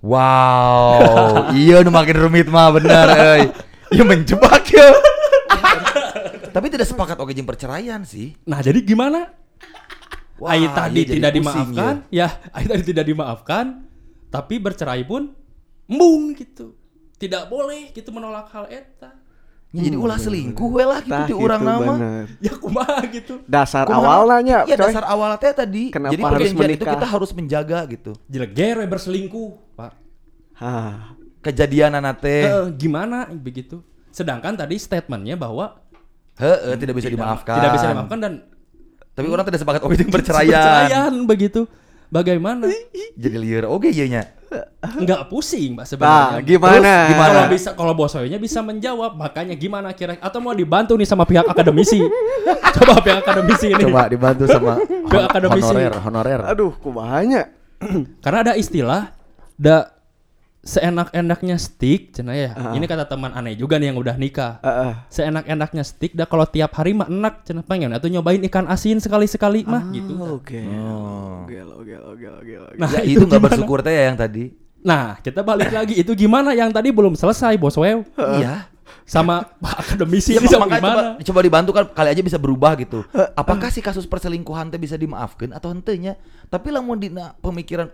[0.01, 0.97] Wow,
[1.62, 3.43] iya nu makin rumit mah bener euy.
[3.93, 5.11] Iya menjebak ya.
[6.51, 8.35] Tapi tidak sepakat oke jeung perceraian sih.
[8.43, 9.31] Nah, jadi gimana?
[10.41, 12.27] Wah, Ai tadi iya jadi tidak pusing dimaafkan, ya.
[12.57, 13.65] Ai tadi tidak dimaafkan,
[14.33, 15.31] tapi bercerai pun
[15.85, 16.73] embung gitu.
[17.21, 19.21] Tidak boleh gitu menolak hal eta.
[19.71, 21.93] Ya, jadi ulah selingkuh we lah gitu di orang gitu, nama.
[21.95, 22.25] bener.
[22.43, 23.33] Ya kumaha gitu.
[23.47, 24.03] Dasar Kumaha?
[24.03, 24.83] awalnya Iya coy.
[24.83, 25.83] dasar awalnya teh tadi.
[25.95, 26.93] Kenapa jadi harus perjanjian itu menikah?
[26.99, 28.11] kita harus menjaga gitu.
[28.27, 29.93] Jeleger we berselingkuh, Pak.
[30.59, 31.15] Hah.
[31.39, 32.51] Kejadian anak teh.
[32.51, 33.79] Eh, gimana begitu?
[34.11, 35.79] Sedangkan tadi statementnya bahwa
[36.37, 37.55] Heeh, tidak bisa dimaafkan.
[37.59, 38.33] tidak bisa dimaafkan dan
[39.11, 40.47] Tapi orang tidak sepakat oke jeung perceraian.
[40.47, 41.67] perceraian begitu.
[42.07, 42.67] Bagaimana?
[43.13, 44.23] Jadi liar oke iya nya.
[44.93, 46.39] Enggak pusing, Pak Nah, sebenarnya.
[46.43, 46.75] gimana?
[46.75, 47.31] Terus Gimana?
[47.31, 51.43] Kalau bisa kalau bosoynya bisa menjawab, makanya gimana kira atau mau dibantu nih sama pihak
[51.45, 52.03] akademisi.
[52.75, 53.83] Coba pihak akademisi ini.
[53.85, 55.63] Coba dibantu sama hon- akademisi.
[55.65, 56.41] honorer, honorer.
[56.45, 57.47] Aduh, kumahanya.
[58.19, 59.15] Karena ada istilah
[59.55, 59.87] da
[60.62, 62.50] seenak-enaknya stick, cenah ya.
[62.54, 62.78] Ah.
[62.78, 64.62] Ini kata teman aneh juga nih yang udah nikah.
[64.62, 64.93] Heeh.
[65.10, 69.65] Seenak-enaknya stick dah kalau tiap hari mah enak cenah pengen atau nyobain ikan asin sekali-sekali
[69.65, 70.13] mah gitu.
[70.38, 70.62] Oke.
[70.69, 71.50] Oh.
[71.50, 72.78] Oke, oke, oke, oke, oke.
[72.78, 74.54] Nah, Ya itu nggak bersyukur teh ya yang tadi.
[74.82, 78.06] Nah, kita balik lagi itu gimana yang tadi belum selesai, Bos Wew.
[78.17, 78.69] Iya.
[79.02, 81.17] Sama Pak akademisi ini sama gimana?
[81.17, 83.02] coba, coba dibantu kan kali aja bisa berubah gitu.
[83.34, 85.97] Apakah si kasus perselingkuhan teh bisa dimaafkan atau henteu
[86.47, 87.89] Tapi lamun dina pemikiran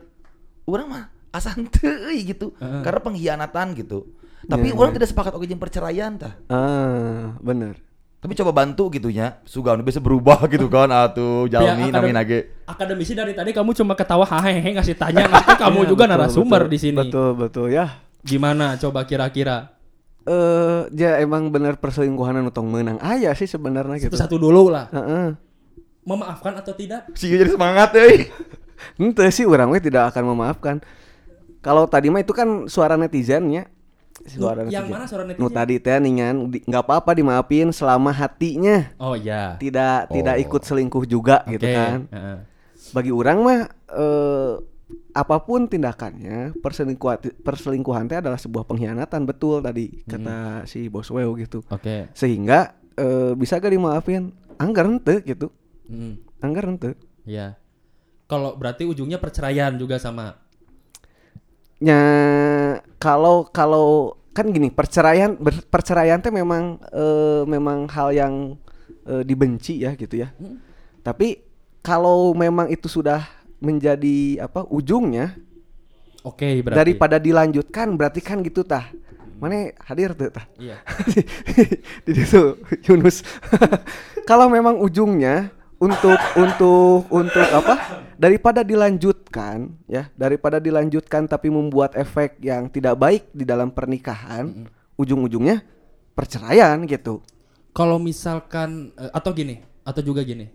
[0.68, 2.54] orang mah asa henteu euy gitu.
[2.60, 4.18] Karena pengkhianatan gitu.
[4.48, 6.34] Tapi orang tidak sepakat oke jeung perceraian tah.
[6.48, 7.88] Ah, bener.
[8.18, 9.40] Tapi coba bantu gitu nya.
[9.46, 12.40] Sugan bisa berubah gitu kan atuh jalmi Pihak nami nage.
[12.66, 16.62] Akademisi dari tadi kamu cuma ketawa hahehe ngasih tanya, nanti kamu Iya, juga betul, narasumber
[16.66, 16.98] betul, di sini.
[16.98, 17.86] Betul, betul ya.
[18.26, 19.78] Gimana coba kira-kira?
[20.28, 24.12] Eh, ya emang bener perselingkuhan anu tong menang aya sih sebenarnya gitu.
[24.18, 24.92] Satu-satu dulu lah.
[24.92, 25.38] Heeh.
[26.04, 27.08] Memaafkan atau tidak?
[27.16, 28.28] Si jadi semangat euy.
[29.00, 30.76] Ente sih orang we tidak akan memaafkan.
[31.60, 33.67] Kalau tadi mah itu kan suara netizennya.
[34.20, 34.91] Suara Loh, yang netizen.
[34.91, 35.54] mana suara Nu netizen?
[35.54, 39.56] tadi teh ningan nggak apa-apa dimaafin selama hatinya Oh iya.
[39.58, 40.43] tidak tidak Oh.
[40.43, 42.00] ikut selingkuh juga gitu Oke, kan.
[42.10, 42.38] heeh.
[42.89, 44.54] Bagi orang mah eh,
[45.13, 51.36] apa pun tindakannya perselingkuhan perselingkuhan teh adalah sebuah pengkhianatan betul tadi kata si Bos Weo
[51.36, 51.62] gitu.
[51.67, 52.10] Oke.
[52.12, 54.34] Sehingga eh, bisa gak dimaafin?
[54.58, 55.54] Anggar ente gitu.
[55.86, 56.98] Hmm, Anggar ente.
[57.22, 57.54] Iya.
[58.26, 60.41] Kalau berarti ujungnya perceraian juga sama.
[61.78, 62.02] Ya
[62.98, 68.34] kalau kalau kan gini perceraian ber- perceraian teh memang eh, memang hal yang
[69.06, 70.34] eh, dibenci ya gitu ya.
[71.06, 71.42] Tapi
[71.86, 73.24] kalau memang itu sudah
[73.62, 75.34] menjadi apa ujungnya
[76.26, 76.78] Oke, berarti.
[76.78, 78.90] daripada dilanjutkan berarti kan gitu tah.
[79.38, 80.50] Mana hadir tuh tah?
[80.58, 80.82] Iya.
[82.06, 82.58] di situ
[82.90, 83.22] Yunus.
[84.30, 88.06] kalau memang ujungnya untuk untuk untuk apa?
[88.18, 94.66] Daripada dilanjutkan ya, daripada dilanjutkan tapi membuat efek yang tidak baik di dalam pernikahan,
[94.98, 95.62] ujung-ujungnya
[96.18, 97.22] perceraian gitu.
[97.78, 100.50] Kalau misalkan eh, atau gini, atau juga gini.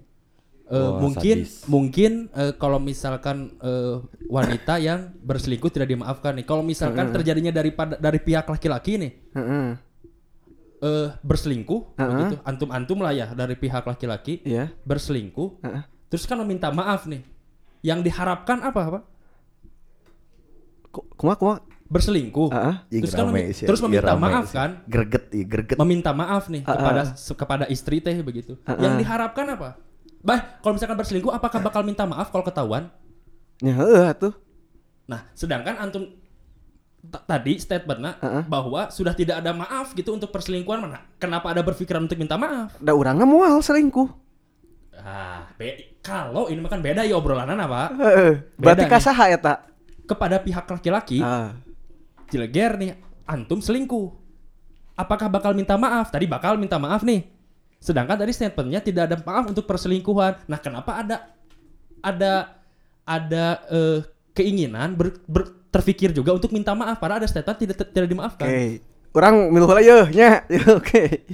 [0.72, 1.68] Wah, mungkin sadis.
[1.68, 6.46] mungkin eh, kalau misalkan eh, wanita yang berselingkuh tidak dimaafkan nih.
[6.48, 9.91] Kalau misalkan terjadinya daripada dari pihak laki-laki nih Heeh.
[10.82, 12.10] Eh berselingkuh Heeh.
[12.10, 12.36] begitu.
[12.42, 14.74] Antum-antum lah ya dari pihak laki-laki Iya.
[14.82, 15.62] berselingkuh.
[15.62, 15.82] Heeh.
[16.08, 17.22] Terus kan meminta maaf nih.
[17.80, 19.02] Yang diharapkan apa, Pak?
[20.90, 21.58] Ku- Kumaha kumaha?
[21.86, 22.48] berselingkuh.
[22.48, 22.74] Heeh.
[22.90, 24.56] Ih, Terus kan memi- sih, terus meminta maaf sih.
[24.56, 24.70] kan?
[24.86, 25.76] Greget, greget.
[25.76, 28.56] Meminta maaf nih kepada kepada istri teh begitu.
[28.64, 29.76] Yang diharapkan apa?
[30.18, 32.88] Bah, kalau misalkan berselingkuh apakah bakal minta maaf kalau ketahuan?
[33.60, 33.76] Ya
[34.08, 34.32] atuh.
[35.04, 36.08] Nah, sedangkan antum
[37.02, 38.14] tadi statementnya
[38.46, 41.02] bahwa sudah tidak ada maaf gitu untuk perselingkuhan mana?
[41.18, 42.78] Kenapa ada berpikiran untuk minta maaf?
[42.78, 44.06] Da urang moal selingkuh.
[44.94, 47.90] Ah, be- kalau ini makan beda ya obrolan apa?
[47.90, 48.32] Heeh.
[48.54, 48.92] Berarti Beda nih.
[48.92, 49.54] kasaha eta?
[50.06, 51.58] Kepada pihak laki-laki, Ah.
[52.30, 54.14] Cileger nih, antum selingkuh.
[54.94, 56.08] Apakah bakal minta maaf?
[56.08, 57.26] Tadi bakal minta maaf nih.
[57.76, 60.46] Sedangkan tadi statementnya tidak ada maaf untuk perselingkuhan.
[60.46, 61.16] Nah, kenapa ada
[61.98, 62.32] ada
[63.02, 63.98] ada eh,
[64.32, 67.00] keinginan ber, ber- terfikir juga untuk minta maaf?
[67.00, 68.44] Padahal ada statement tidak tidak dimaafkan.
[68.44, 68.84] Oke.
[69.12, 70.44] Orang miluh heula yeuh nya.
[70.76, 71.24] Oke.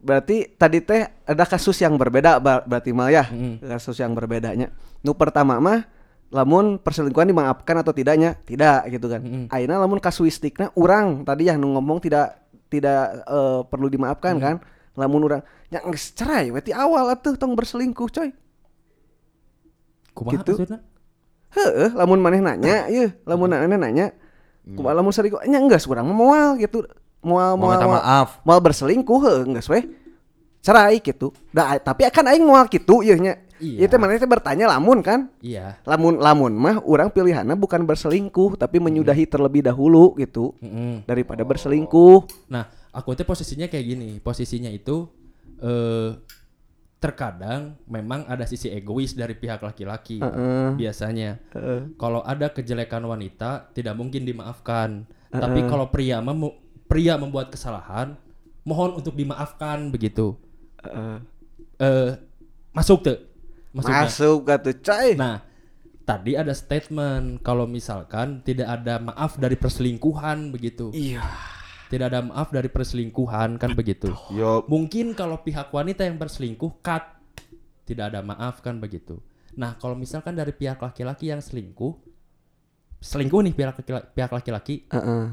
[0.00, 3.26] Berarti tadi teh ada kasus yang berbeda ber- berarti mah ya.
[3.60, 4.72] Kasus yang berbedanya.
[5.02, 5.84] Nu pertama mah
[6.30, 8.38] lamun perselingkuhan dimaafkan atau tidaknya?
[8.40, 9.20] Tidak gitu kan.
[9.50, 12.38] Aina lamun kasuistiknya orang tadi yang nu ngomong tidak
[12.70, 14.56] tidak eh, perlu dimaafkan kan.
[14.94, 18.30] Lamun orang yang cerai berarti awal atuh tong berselingkuh coy.
[20.10, 20.52] Kumaha Gitu.
[20.54, 20.80] maksudnya?
[21.50, 24.06] Heeh, lamun maneh nanya, ieu, lamun maneh nanya,
[24.62, 25.42] kumaha lamun selingkuh?
[25.50, 26.86] Nya enggak mah moal gitu.
[27.20, 27.76] Moal moal.
[27.76, 28.28] minta moal- maaf.
[28.46, 29.84] Moal berselingkuh heuh geus we.
[30.60, 31.32] Cerai gitu.
[31.52, 33.40] Da, tapi akan aing moal gitu ieu nya.
[33.60, 33.88] Iya.
[33.88, 35.28] Itu maneh teh bertanya lamun kan?
[35.44, 35.76] Iya.
[35.84, 40.56] Lamun lamun mah urang pilihannya bukan berselingkuh tapi menyudahi terlebih dahulu gitu.
[40.64, 41.04] Mm-mm.
[41.04, 42.48] Daripada berselingkuh.
[42.48, 44.08] Nah, aku tuh posisinya kayak gini.
[44.20, 45.08] Posisinya itu
[45.60, 46.16] eh
[47.00, 50.20] terkadang memang ada sisi egois dari pihak laki-laki
[50.76, 51.40] biasanya.
[51.96, 55.08] Kalau ada kejelekan wanita tidak mungkin dimaafkan.
[55.30, 58.18] Tapi kalau pria memu- pria membuat kesalahan,
[58.62, 60.36] mohon untuk dimaafkan begitu.
[61.80, 62.10] Eh
[62.76, 63.18] masuk tuh.
[63.72, 64.04] Maksudnya.
[64.04, 65.14] Masuk atuh coy.
[65.14, 65.40] Nah,
[66.02, 70.90] tadi ada statement kalau misalkan tidak ada maaf dari perselingkuhan begitu.
[70.92, 71.22] Iya.
[71.90, 74.14] Tidak ada maaf dari perselingkuhan kan begitu.
[74.30, 77.02] Yo, Mungkin kalau pihak wanita yang berselingkuh cut
[77.82, 79.18] tidak ada maaf kan begitu.
[79.58, 81.98] Nah, kalau misalkan dari pihak laki-laki yang selingkuh
[83.00, 85.24] selingkuh nih pihak laki- pihak laki-laki Heeh.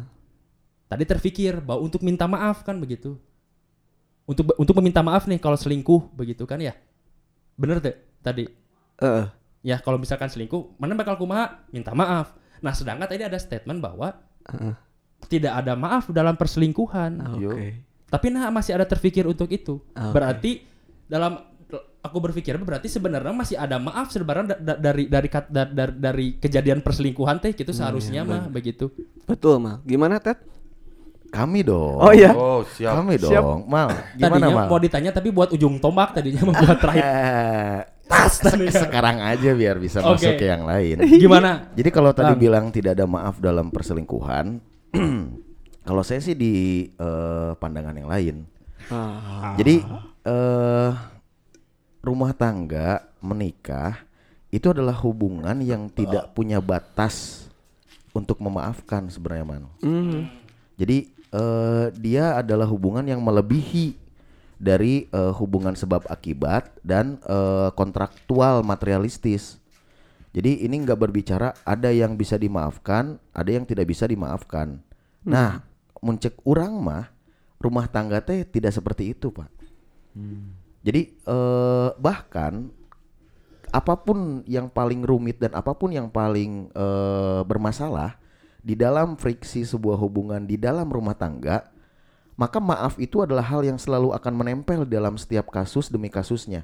[0.88, 3.20] tadi terfikir bahwa untuk minta maaf kan begitu.
[4.26, 6.74] Untuk untuk meminta maaf nih kalau selingkuh begitu kan ya.
[7.54, 7.94] Bener tuh
[8.24, 8.50] tadi.
[8.98, 9.26] Heeh.
[9.62, 11.60] Ya kalau misalkan selingkuh, mana bakal kumaha?
[11.70, 12.34] Minta maaf.
[12.64, 14.16] Nah sedangkan tadi ada statement bahwa
[15.26, 17.12] tidak ada maaf dalam perselingkuhan.
[17.42, 17.82] Oke.
[18.08, 19.82] Tapi nah masih ada terfikir untuk itu.
[19.82, 20.14] Oke.
[20.14, 20.52] Berarti
[21.10, 21.42] dalam
[22.00, 25.94] aku berpikir berarti sebenarnya masih ada maaf sebenarnya da- da- dari dari kat- da- dari,
[26.00, 28.88] dari kejadian perselingkuhan teh gitu seharusnya mah begitu.
[29.28, 29.84] Betul mah.
[29.84, 30.40] Gimana Ted?
[31.28, 32.00] Kami dong.
[32.00, 32.32] Oh iya.
[32.32, 33.04] oh siap.
[33.04, 33.44] Kami Siap.
[33.44, 33.68] dong.
[33.68, 34.68] Mal, gimana Tadinya Mal?
[34.72, 37.04] mau ditanya tapi buat ujung tombak tadinya membuat terakhir.
[37.04, 38.40] Eh, tas
[38.88, 40.24] sekarang aja biar bisa Oke.
[40.24, 41.04] masuk ke yang lain.
[41.04, 41.76] Gimana?
[41.76, 42.40] Jadi kalau tadi Bang.
[42.40, 44.64] bilang tidak ada maaf dalam perselingkuhan,
[45.88, 48.36] kalau saya sih di eh, pandangan yang lain.
[49.60, 49.84] Jadi
[50.24, 50.92] eh,
[52.04, 54.00] rumah tangga menikah
[54.48, 57.48] itu adalah hubungan yang tidak punya batas
[58.16, 59.64] untuk memaafkan sebenarnya man.
[60.80, 63.94] Jadi eh, dia adalah hubungan yang melebihi
[64.58, 69.60] dari eh, hubungan sebab akibat dan eh, kontraktual materialistis.
[70.38, 74.78] Jadi ini nggak berbicara ada yang bisa dimaafkan, ada yang tidak bisa dimaafkan.
[75.26, 75.66] Nah,
[75.98, 77.10] muncek orang mah
[77.58, 79.50] rumah tangga teh tidak seperti itu, Pak.
[80.86, 82.70] Jadi eh, bahkan
[83.74, 88.22] apa pun yang paling rumit dan apa pun yang paling eh, bermasalah
[88.62, 91.66] di dalam friksi sebuah hubungan di dalam rumah tangga,
[92.38, 96.62] maka maaf itu adalah hal yang selalu akan menempel dalam setiap kasus demi kasusnya.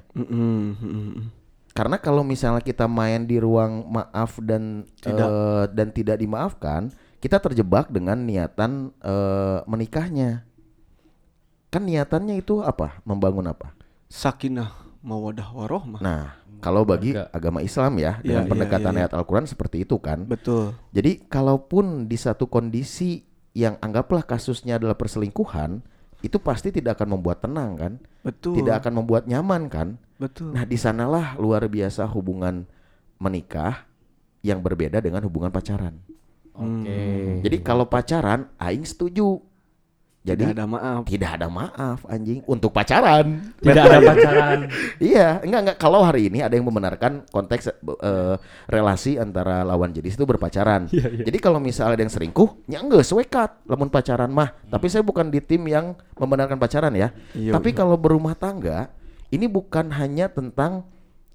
[1.74, 7.90] Karena kalau misalnya kita main di ruang maaf dan eh, dan tidak dimaafkan, kita terjebak
[7.90, 10.46] dengan niatan eh, menikahnya.
[11.74, 13.02] Kan niatannya itu apa?
[13.02, 13.74] Membangun apa?
[14.06, 14.70] Sakinah
[15.02, 15.98] mawadah warohmah.
[15.98, 17.34] Nah, kalau bagi Keluarga.
[17.34, 19.04] agama Islam ya, dengan iya, pendekatan iya, iya.
[19.04, 20.24] ayat Al-Quran seperti itu kan.
[20.24, 20.72] Betul.
[20.96, 25.84] Jadi, kalaupun di satu kondisi yang anggaplah kasusnya adalah perselingkuhan,
[26.24, 27.92] itu pasti tidak akan membuat tenang kan,
[28.24, 28.64] Betul.
[28.64, 30.00] tidak akan membuat nyaman kan.
[30.24, 30.56] Betul.
[30.56, 32.64] Nah, di sanalah luar biasa hubungan
[33.20, 33.84] menikah
[34.40, 36.00] yang berbeda dengan hubungan pacaran.
[36.56, 37.40] Oke.
[37.44, 39.36] Jadi kalau pacaran, aing setuju.
[40.24, 41.04] Jadi Tidak ada maaf.
[41.04, 43.52] tidak ada maaf anjing untuk pacaran.
[43.60, 44.58] Tidak ada pacaran.
[45.12, 50.16] Iya, enggak enggak kalau hari ini ada yang membenarkan konteks eh, relasi antara lawan jenis
[50.16, 50.88] itu berpacaran.
[51.28, 54.56] Jadi kalau misalnya ada yang selingkuh, ya enggak sewekat lamun pacaran mah.
[54.72, 57.12] Tapi saya bukan di tim yang membenarkan pacaran ya.
[57.36, 58.88] Iya, Tapi kalau berumah tangga,
[59.34, 60.86] ini bukan hanya tentang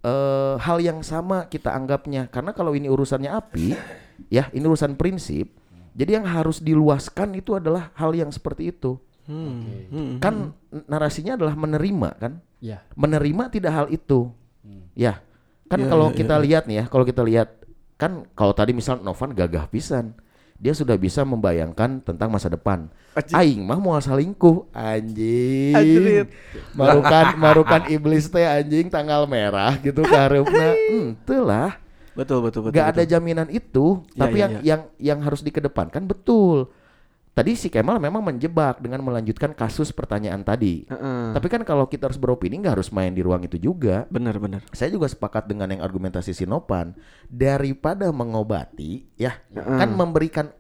[0.02, 2.32] eh, hal yang sama kita anggapnya.
[2.32, 3.76] Karena kalau ini urusannya api,
[4.36, 5.52] ya ini urusan prinsip.
[6.00, 8.96] Jadi yang harus diluaskan itu adalah hal yang seperti itu.
[9.30, 10.18] Hmm.
[10.18, 10.58] Kan
[10.90, 12.34] narasinya adalah menerima kan?
[12.64, 12.82] Ya.
[12.98, 14.32] Menerima tidak hal itu.
[14.66, 14.90] Hmm.
[14.98, 15.22] Ya.
[15.70, 17.50] Kan Ya, kalau ya, kita lihat nih ya, kalau kita lihat
[18.00, 20.18] kan kalau tadi misal Novan gagah pisan.
[20.60, 22.92] Dia sudah bisa membayangkan tentang masa depan.
[23.32, 26.28] Aing mah mau selingkuh anjing.
[26.76, 30.76] Marukan marukan iblis teh anjing tanggal merah gitu karepna.
[30.76, 31.80] Henteu lah.
[32.12, 32.76] Betul betul betul.
[32.76, 33.12] Gak ada betul.
[33.16, 34.62] jaminan itu, Ya, tapi ya, yang ya.
[34.68, 36.68] yang yang harus dikedepankan betul.
[37.40, 40.84] Tadi si Kemal memang menjebak dengan melanjutkan kasus pertanyaan tadi.
[40.92, 41.32] Heeh.
[41.32, 44.04] Tapi kan kalau kita harus beropini nggak harus main di ruang itu juga.
[44.12, 44.60] Bener bener.
[44.76, 46.92] Saya juga sepakat dengan yang argumentasi Sinopan
[47.32, 50.52] daripada mengobati, ya kan memberikan.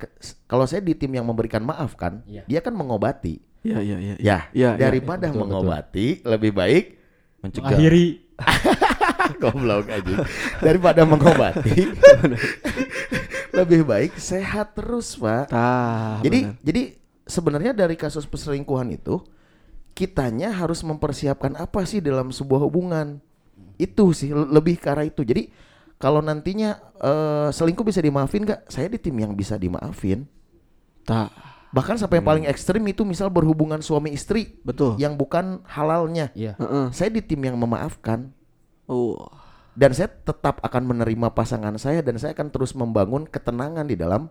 [0.47, 2.47] Kalau saya di tim yang memberikan maaf kan, Iya.
[2.47, 3.43] dia kan mengobati.
[3.59, 4.15] Ya ya ya.
[4.23, 5.41] Ya, ya, daripada betul, betul.
[5.43, 6.85] mengobati lebih baik
[7.43, 7.75] Mencegah.
[7.75, 8.07] Akhiri.
[9.43, 10.15] goblok aja.
[10.63, 11.75] Daripada mengobati
[13.63, 15.51] lebih baik sehat terus, Pak.
[15.51, 16.19] Tah.
[16.23, 16.59] jadi bener.
[16.63, 16.81] jadi
[17.27, 19.21] sebenarnya dari kasus perselingkuhan itu
[19.93, 23.19] kitanya harus mempersiapkan apa sih dalam sebuah hubungan.
[23.79, 25.23] Itu sih le- lebih ke arah itu.
[25.23, 25.51] Jadi
[25.99, 28.71] kalau nantinya eh, selingkuh bisa dimaafin nggak?
[28.71, 30.23] Saya di tim yang bisa dimaafin.
[31.03, 31.27] Tah.
[31.69, 34.97] Bahkan sampai yang paling ekstrim itu misal berhubungan suami istri Betul.
[34.97, 36.33] yang bukan halalnya.
[36.33, 36.57] Iya.
[36.57, 36.85] Heeh.
[36.89, 38.33] Saya di tim yang memaafkan
[38.89, 39.21] Oh.
[39.79, 44.27] Dan saya tetap akan menerima pasangan saya dan saya akan terus membangun ketenangan di dalam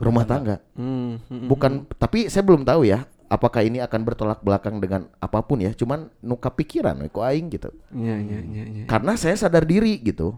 [0.00, 0.64] rumah tangga.
[0.72, 1.20] Hmm.
[1.28, 5.60] hmm, Bukan tapi saya belum tahu ya apakah ini akan bertolak belakang dengan apa pun
[5.60, 5.76] ya.
[5.76, 7.68] Cuman nuka pikiran kok aing gitu.
[7.92, 8.84] Iya iya iya iya.
[8.88, 10.32] Karena saya sadar diri gitu.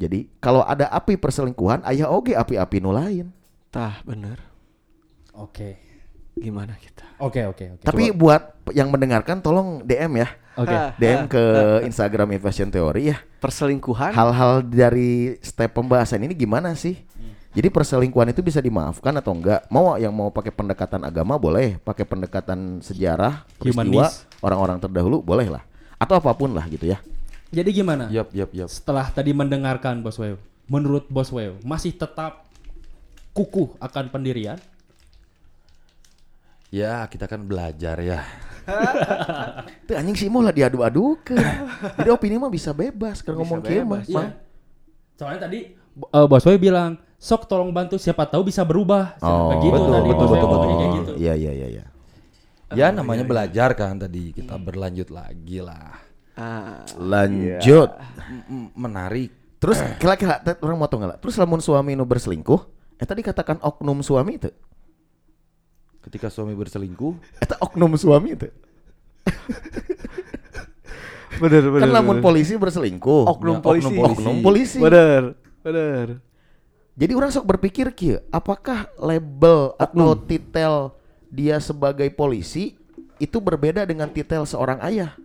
[0.00, 3.28] Jadi kalau ada api perselingkuhan, ayah oge api-api nu lain.
[3.68, 4.40] Tah bener.
[5.36, 5.91] Oke.
[6.36, 7.04] Gimana kita?
[7.20, 7.84] Oke oke oke.
[7.84, 10.28] Tapi buat yang mendengarkan tolong DM ya.
[10.52, 10.72] Oke.
[10.72, 11.42] Ah, DM ke
[11.88, 13.16] Instagram Fashion Theory ya.
[13.40, 14.12] Perselingkuhan?
[14.12, 17.00] Hal-hal dari step pembahasan ini gimana sih?
[17.52, 19.68] Jadi perselingkuhan itu bisa dimaafkan atau enggak?
[19.68, 24.08] Mau yang mau pakai pendekatan agama boleh, pakai pendekatan sejarah, peristiwa
[24.40, 25.60] orang-orang terdahulu boleh lah.
[26.00, 27.04] Atau apa pun lah gitu ya.
[27.52, 28.08] Jadi gimana?
[28.08, 28.72] Yap, yap, yap.
[28.72, 32.48] Setelah tadi mendengarkan Bos Weo, menurut Bos Weo masih tetap
[33.36, 34.56] kukuh akan pendirian?
[36.72, 38.24] Ya, kita kan belajar ya.
[39.86, 41.36] Tuh anjing sih mau lah diadu-adu ke.
[42.00, 44.00] Jadi opini mah bisa bebas kalau ngomong kieu mah.
[44.08, 44.40] Iya.
[45.20, 49.20] Soalnya tadi eh, Bos Weo bilang, sok tolong bantu siapa tahu bisa berubah.
[49.20, 50.68] Oh, Kayak gitu betul, tadi betul, betul, betul.
[50.72, 51.12] kayak gitu.
[51.20, 51.84] Iya iya iya iya.
[52.72, 54.32] Ya namanya belajar kan tadi.
[54.32, 55.92] Kita berlanjut lagi lah.
[56.40, 56.88] Ah.
[56.96, 57.92] Lanjut.
[58.48, 59.28] M- menarik.
[59.60, 61.18] Terus kira-kira orang mau tau nggak lah?
[61.20, 62.60] Terus lamun suami nu berselingkuh,
[62.96, 64.48] eh tadi katakan oknum suami itu.
[66.02, 68.50] Ketika suami berselingkuh, Eta oknum suami itu.
[71.40, 71.82] Bener bener.
[71.86, 73.24] Kan lamun polisi berselingkuh.
[73.26, 73.86] oknum Ya, polisi.
[73.88, 74.78] oknum Oknum polisi.
[74.78, 75.34] Bener.
[75.62, 76.18] Bener.
[76.92, 80.92] Jadi orang sok berpikir kieu, apakah label atau titel
[81.32, 82.76] dia sebagai polisi
[83.16, 85.16] itu berbeda dengan titel seorang ayah?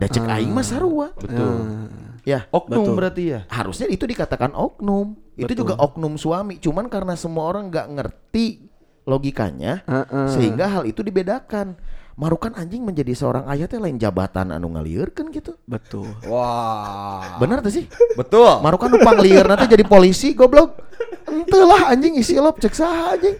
[0.00, 1.12] Da cek aing mah sarua.
[1.20, 1.90] betul.
[2.22, 2.94] Ya, Oknum Betul.
[2.94, 3.40] berarti ya.
[3.50, 5.18] harusnya itu dikatakan oknum.
[5.34, 8.62] Itu juga oknum suami, cuman karena semua orang nggak ngerti
[9.02, 10.28] logikanya Heeh.
[10.30, 11.74] sehingga hal itu dibedakan.
[12.12, 15.56] Marukan anjing menjadi seorang ayah teh lain jabatan anu ngalieureun gitu.
[15.64, 16.12] Betul.
[16.28, 17.40] Wah.
[17.40, 17.88] Benar tuh sih?
[18.20, 18.60] Betul.
[18.60, 20.76] Marukan numpang lieur nanti jadi polisi goblok.
[21.24, 23.32] Ente lah anjing isi lop cek saha anjing.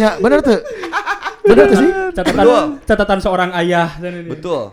[0.00, 0.64] ya benar tuh.
[1.44, 1.90] Benar tuh sih?
[2.16, 2.44] Catatan
[2.88, 3.92] catatan seorang ayah.
[4.24, 4.72] Betul.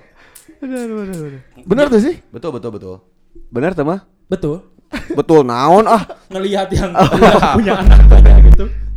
[0.63, 1.33] Bener bener bener.
[1.67, 2.15] Benar tuh sih?
[2.31, 2.95] Betul, betul, betul.
[3.51, 4.07] Bener tuh mah?
[4.31, 4.63] Betul.
[5.11, 6.07] Betul naon ah.
[6.31, 6.95] Ngelihat yang
[7.59, 7.99] punya anak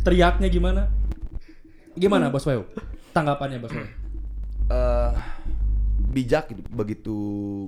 [0.09, 0.81] teriaknya gimana?
[1.93, 2.65] Gimana Bos Weo?
[3.13, 3.85] Tanggapannya Bos Weo?
[4.69, 5.13] eh
[6.09, 7.17] bijak gitu, begitu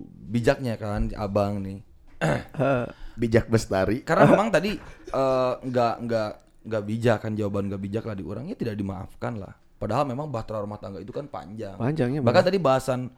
[0.10, 1.80] bijaknya kan abang nih.
[3.22, 4.02] Bijak bestari.
[4.02, 4.78] Karena memang tadi
[5.10, 9.54] eh, nggak nggak nggak bijak kan jawaban nggak bijak lah di orangnya tidak dimaafkan lah.
[9.82, 11.78] Padahal memang bahtera rumah tangga itu kan panjang.
[11.78, 13.10] Panjangnya Bahkan tadi bahasan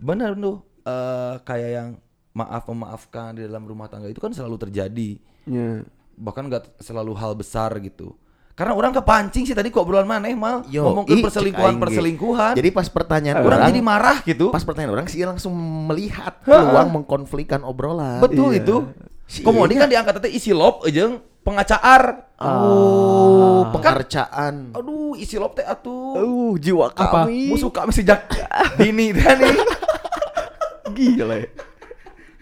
[0.00, 1.88] benar tuh eh, kayak yang
[2.36, 5.20] maaf memaafkan di dalam rumah tangga itu kan selalu terjadi.
[5.48, 5.84] Ya.
[6.16, 8.16] Bahkan nggak selalu hal besar gitu.
[8.56, 12.56] Karena orang kepancing sih tadi kok obrolan mana mal Yo, ke perselingkuhan perselingkuhan.
[12.56, 14.48] Jadi pas pertanyaan orang orang, jadi marah gitu.
[14.48, 15.52] pas pertanyaan orang sih langsung
[15.92, 18.16] melihat peluang mengkonflikkan obrolan.
[18.24, 18.88] Betul itu.
[19.28, 19.84] Si Komodi iya.
[19.84, 22.32] kan diangkat teh isi lop ejeng pengacaar.
[22.40, 24.72] Oh, pengarcaan.
[24.72, 26.16] Aduh, isi lop teh atuh.
[26.16, 27.28] Uh, jiwa Apa?
[27.28, 27.52] kami.
[27.52, 28.24] Musuh kami sejak
[28.80, 29.56] dini teh nih.
[30.96, 31.44] Gila.
[31.44, 31.48] ya.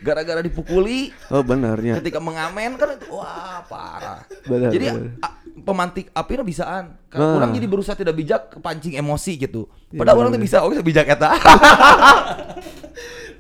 [0.04, 1.96] Gara-gara dipukuli Oh benernya.
[1.98, 4.22] ketika mengamen kan itu wah parah.
[4.44, 5.42] Benar, jadi benar.
[5.64, 6.94] Pemantik api bisaan.
[7.08, 7.34] Kan Ah.
[7.34, 9.66] orang jadi berusaha tidak bijak kepancing emosi gitu.
[9.90, 11.32] Padahal orang tuh bisa oke bijak eta.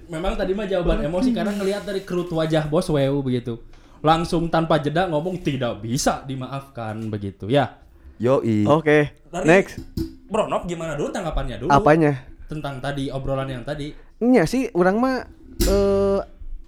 [0.06, 3.60] Memang tadi mah jawaban emosi karena ngelihat dari kerut wajah Bos Weo begitu.
[4.04, 7.80] langsung tanpa jeda ngomong tidak bisa dimaafkan begitu ya.
[8.20, 8.68] Yoi.
[8.68, 9.16] Oke.
[9.32, 9.80] Dari- Next.
[10.28, 11.72] Bronov gimana dulu tanggapannya dulu?
[11.72, 12.12] Apanya?
[12.44, 13.96] Tentang tadi obrolan yang tadi.
[14.20, 15.24] Nya sih orang mah
[15.58, 16.20] eh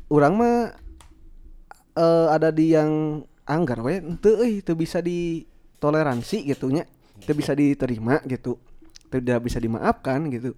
[0.09, 0.57] orang mah
[1.93, 6.85] eh ada di yang anggar we teu euy teu bisa ditoleransi gitu nya.
[7.19, 8.59] Teu bisa diterima gitu.
[9.07, 10.53] Tidak bisa dimaafkan gitu.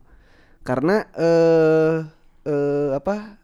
[0.61, 1.97] Karena eh
[2.45, 3.39] eh apa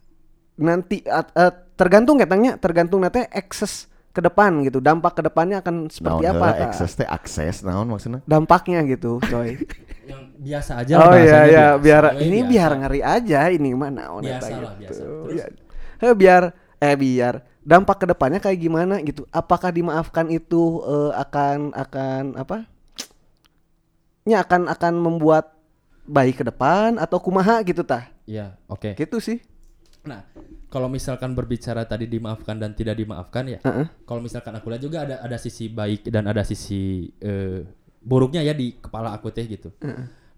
[0.56, 5.90] nanti at- eh, tergantung katanya tergantung nanti akses ke depan gitu dampak ke depannya akan
[5.90, 6.66] seperti Naon apa Kak?
[6.70, 9.58] akses teh akses naon maksudnya dampaknya gitu coy
[10.06, 11.82] Yang biasa aja lah oh iya iya biasa.
[11.82, 12.50] biar Eh, ini biasa.
[12.52, 15.00] biar ngeri aja ini mana Biasa lah, biasa.
[15.02, 15.34] Terus?
[15.34, 15.46] Ya.
[15.98, 16.42] Eh, biar
[16.78, 17.34] eh biar
[17.64, 22.68] dampak ke depannya kayak gimana gitu apakah dimaafkan itu eh, akan akan apa
[24.24, 25.52] nya akan akan membuat
[26.04, 28.96] baik ke depan atau kumaha gitu tah Iya, oke.
[28.96, 29.40] gitu sih
[30.04, 30.20] Nah,
[30.68, 33.58] kalau misalkan berbicara tadi dimaafkan dan tidak dimaafkan ya.
[33.64, 33.88] Heeh.
[34.04, 37.64] Kalau misalkan aku lihat juga ada ada sisi baik dan ada sisi eh,
[38.04, 39.72] buruknya ya di kepala aku teh gitu.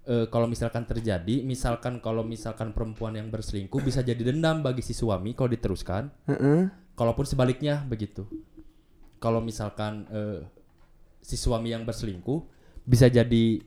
[0.07, 4.95] Eh, kalau misalkan terjadi, misalkan kalau misalkan perempuan yang berselingkuh bisa jadi dendam bagi si
[4.95, 6.15] suami kalau diteruskan.
[6.31, 6.86] Heeh.
[6.97, 8.25] Kalaupun sebaliknya begitu.
[9.17, 10.41] Kalau misalkan eh,
[11.21, 12.41] si suami yang berselingkuh
[12.83, 13.61] bisa jadi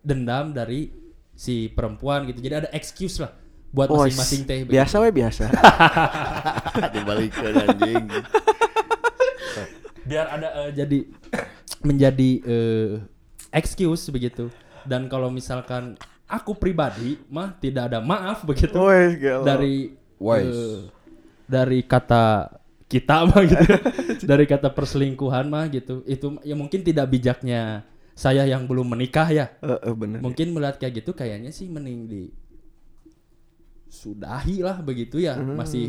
[0.00, 0.90] dendam dari
[1.32, 2.42] si perempuan gitu.
[2.42, 3.32] Jadi ada excuse lah
[3.70, 4.58] buat Oh, masing-masing teh.
[4.62, 4.76] begitu.
[4.76, 5.44] biasa we biasa
[6.92, 8.04] dibalikin anjing
[10.02, 10.98] biar ada eh, jadi
[11.88, 12.90] menjadi eh,
[13.48, 14.52] excuse begitu
[14.84, 18.76] dan kalau misalkan aku pribadi mah tidak ada maaf begitu
[19.40, 20.44] dari Wes.
[20.44, 20.78] eh,
[21.52, 22.48] dari kata
[22.88, 23.64] kita mah gitu.
[24.30, 26.04] Dari kata perselingkuhan mah gitu.
[26.04, 29.48] Itu ya mungkin tidak bijaknya saya yang belum menikah ya.
[29.64, 30.20] Eh, eh, bener.
[30.20, 32.22] Mungkin melihat kayak gitu kayaknya sih mending di
[33.88, 35.40] sudahi lah begitu ya.
[35.40, 35.88] Masih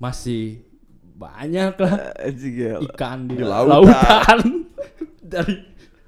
[0.00, 0.64] masih
[1.12, 2.80] banyak lah gelo.
[2.88, 4.38] ikan di, Di lautan, lautan.
[5.36, 5.54] dari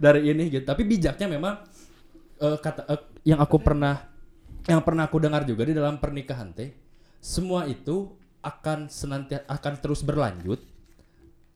[0.00, 0.64] dari ini gitu.
[0.64, 1.60] Tapi bijaknya memang
[2.40, 4.00] eh, kata eh, yang aku pernah
[4.64, 6.72] yang pernah aku dengar juga di dalam pernikahan teh
[7.20, 10.60] semua itu akan senantiasa akan terus berlanjut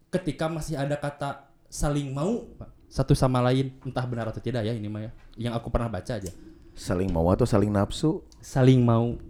[0.09, 2.49] ketika masih ada kata saling mau
[2.89, 5.11] satu sama lain entah benar atau tidak ya ini mah ya.
[5.37, 6.33] Yang aku pernah baca aja.
[6.73, 8.25] Saling mau atau saling nafsu?
[8.41, 9.21] Saling mau.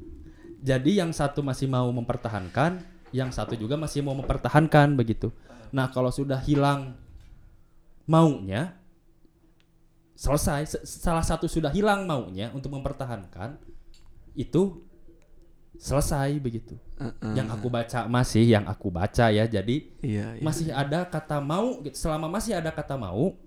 [0.63, 5.35] Jadi yang satu masih mau mempertahankan, yang satu juga masih mau mempertahankan begitu.
[5.75, 6.95] Nah, kalau sudah hilang
[8.07, 8.79] maunya
[10.15, 10.61] selesai.
[10.67, 13.59] Se- salah satu sudah hilang maunya untuk mempertahankan
[14.39, 14.83] itu
[15.79, 16.75] selesai begitu.
[17.35, 19.47] Yang aku baca masih yang aku baca ya.
[19.47, 20.43] Jadi iya iya.
[20.43, 21.95] masih ada kata mau gitu.
[21.95, 23.39] selama masih ada kata mau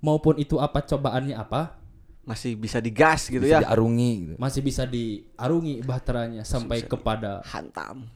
[0.00, 1.76] maupun itu apa cobaannya apa
[2.24, 4.34] masih bisa digas gitu Bisa ya diarungi gitu.
[4.38, 8.06] masih bisa diarungi bahteranya sampai kepada hantam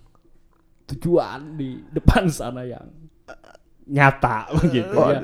[0.86, 2.84] tujuan di depan sana yang
[3.88, 5.18] nyata begitu ya.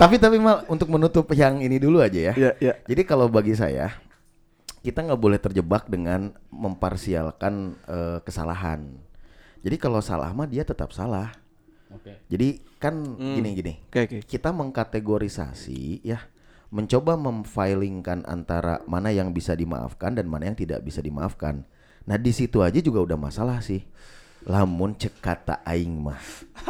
[0.00, 2.74] tapi tapi mal untuk menutup yang ini dulu aja ya Iya, iya.
[2.86, 3.90] jadi kalau bagi saya
[4.86, 8.86] kita nggak boleh terjebak dengan memparsialkan eh, kesalahan.
[9.66, 11.34] Jadi kalau salah mah dia tetap salah.
[11.86, 12.18] Oke.
[12.26, 13.74] jadi kan gini gini.
[13.90, 14.18] Oke oke.
[14.26, 16.22] Kita mengkategorisasi ya.
[16.70, 21.62] Mencoba memfilingkan antara mana yang bisa dimaafkan dan mana yang tidak bisa dimaafkan.
[22.06, 23.86] Nah di situ aja juga udah masalah sih
[24.46, 26.18] lamun cek kata aing mah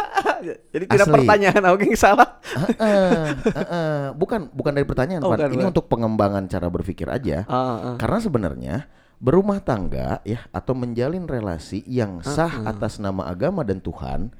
[0.72, 1.14] jadi tidak Asli.
[1.14, 4.00] pertanyaan oke yang salah Heeh, heeh.
[4.16, 5.44] bukan bukan dari pertanyaan Oh, Pan.
[5.46, 5.70] ini bukan.
[5.70, 7.56] untuk pengembangan cara berpikir aja ah,
[7.92, 7.96] ah.
[7.96, 8.74] karena sebenarnya
[9.16, 14.32] berumah tangga ya atau menjalin relasi yang sah atas nama agama dan Tuhan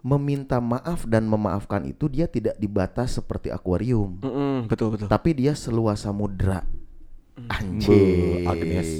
[0.00, 5.54] meminta maaf dan memaafkan itu dia tidak dibatas seperti akuarium Mm-mm, betul betul tapi dia
[5.54, 6.62] seluas samudra
[7.48, 8.90] anjing Agnes.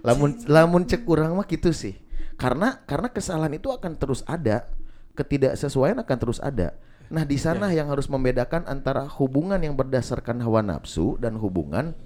[0.00, 1.96] lamun lamun cek kurang mah gitu sih
[2.38, 4.70] karena karena kesalahan itu akan terus ada
[5.18, 6.78] ketidaksesuaian akan terus ada
[7.10, 11.96] nah di sana yang harus membedakan antara hubungan yang berdasarkan hawa nafsu dan hubungan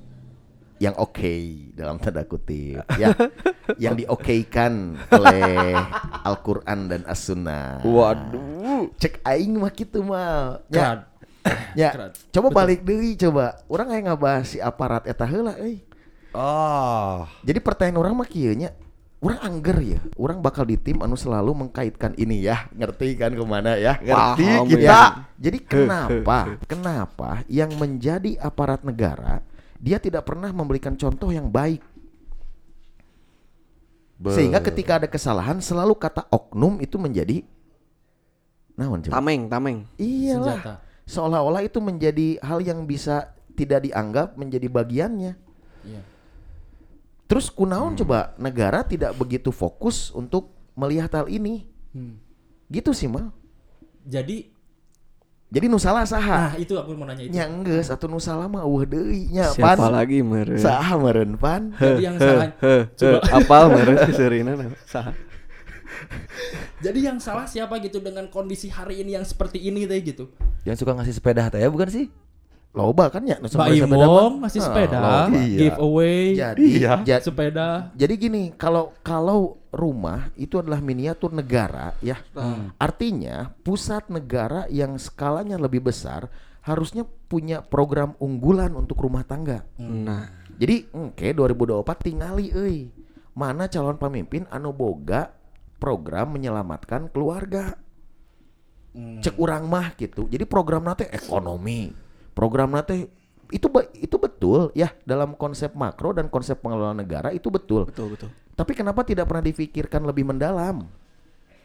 [0.81, 1.35] yang oke
[1.79, 3.15] dalam tanda kutip ya
[3.83, 5.79] yang diokeikan oleh
[6.27, 8.91] Al-Qur'an dan As-Sunnah Waduh.
[8.99, 11.13] cek aing mah gitu mah Keren.
[11.75, 12.13] Ya, Keren.
[12.35, 13.59] coba balik deui coba.
[13.67, 15.83] Orang aya ngabahas si aparat eta heula euy.
[16.33, 17.29] Ah.
[17.43, 18.73] Jadi pertanyaan orang mah kieu nya.
[19.23, 23.45] Orang angger ya, orang bakal di tim anu selalu mengkaitkan ini ya, ngerti kan ke
[23.47, 23.95] mana ya?
[24.03, 24.83] Ngerti Paham, kita.
[24.83, 25.01] Ya.
[25.39, 29.39] Jadi kenapa, kenapa yang menjadi aparat negara
[29.79, 31.79] dia tidak pernah memberikan contoh yang baik,
[34.31, 37.43] sehingga ketika ada kesalahan selalu kata oknum itu menjadi
[38.79, 39.19] naon coba?
[39.19, 40.59] tameng tameng Iyalah.
[40.59, 40.75] Senjata.
[41.03, 45.35] Seolah-olah itu menjadi hal yang bisa tidak dianggap menjadi bagiannya.
[45.83, 46.03] Iya.
[47.33, 51.65] Terus kunaon coba negara tidak begitu fokus untuk melihat hal ini.
[52.69, 53.33] Gitu sih mal.
[54.05, 54.53] Jadi
[55.53, 56.57] Jadi nu salah nah saha?
[56.57, 57.33] itu aku mau nanya itu.
[57.37, 59.93] Nya geus atuh nu salah mah eueuh deui nya Siapa pan.
[59.93, 60.57] lagi meureun?
[60.57, 61.77] Saha meureun pan?
[61.77, 62.49] Jadi yang salah
[62.97, 64.53] Coba apal meureun seurina
[64.89, 65.13] saha?
[66.85, 70.33] Jadi yang salah siapa gitu dengan kondisi hari ini yang seperti ini teh gitu.
[70.65, 72.09] Yang suka ngasih sepeda teh ya bukan sih?
[72.73, 73.97] Loba kan ya nu Mbak sepeda mah.
[74.01, 75.21] Imong ngasih Ah, sepeda, loba.
[75.37, 75.59] Iya.
[75.61, 77.69] giveaway, Jadi ja- sepeda.
[77.93, 82.17] Jadi gini, kalau kalau rumah itu adalah miniatur negara ya.
[82.81, 86.33] Artinya pusat negara yang skalanya lebih besar
[86.65, 89.69] harusnya punya program unggulan untuk rumah tangga.
[89.77, 92.89] Nah, Jadi engke 2024 tingali euy.
[93.33, 95.33] Mana calon pemimpin anu boga
[95.77, 97.77] program menyelamatkan keluarga.
[98.95, 100.29] Cek urang mah gitu.
[100.29, 101.89] Jadi program nate ekonomi.
[102.33, 103.09] Program nate
[103.53, 103.69] itu
[104.01, 107.85] itu betul ya dalam konsep makro dan konsep pengelolaan negara itu betul.
[107.85, 108.29] betul betul.
[108.53, 110.89] Tapi kenapa tidak pernah difikirkan lebih mendalam?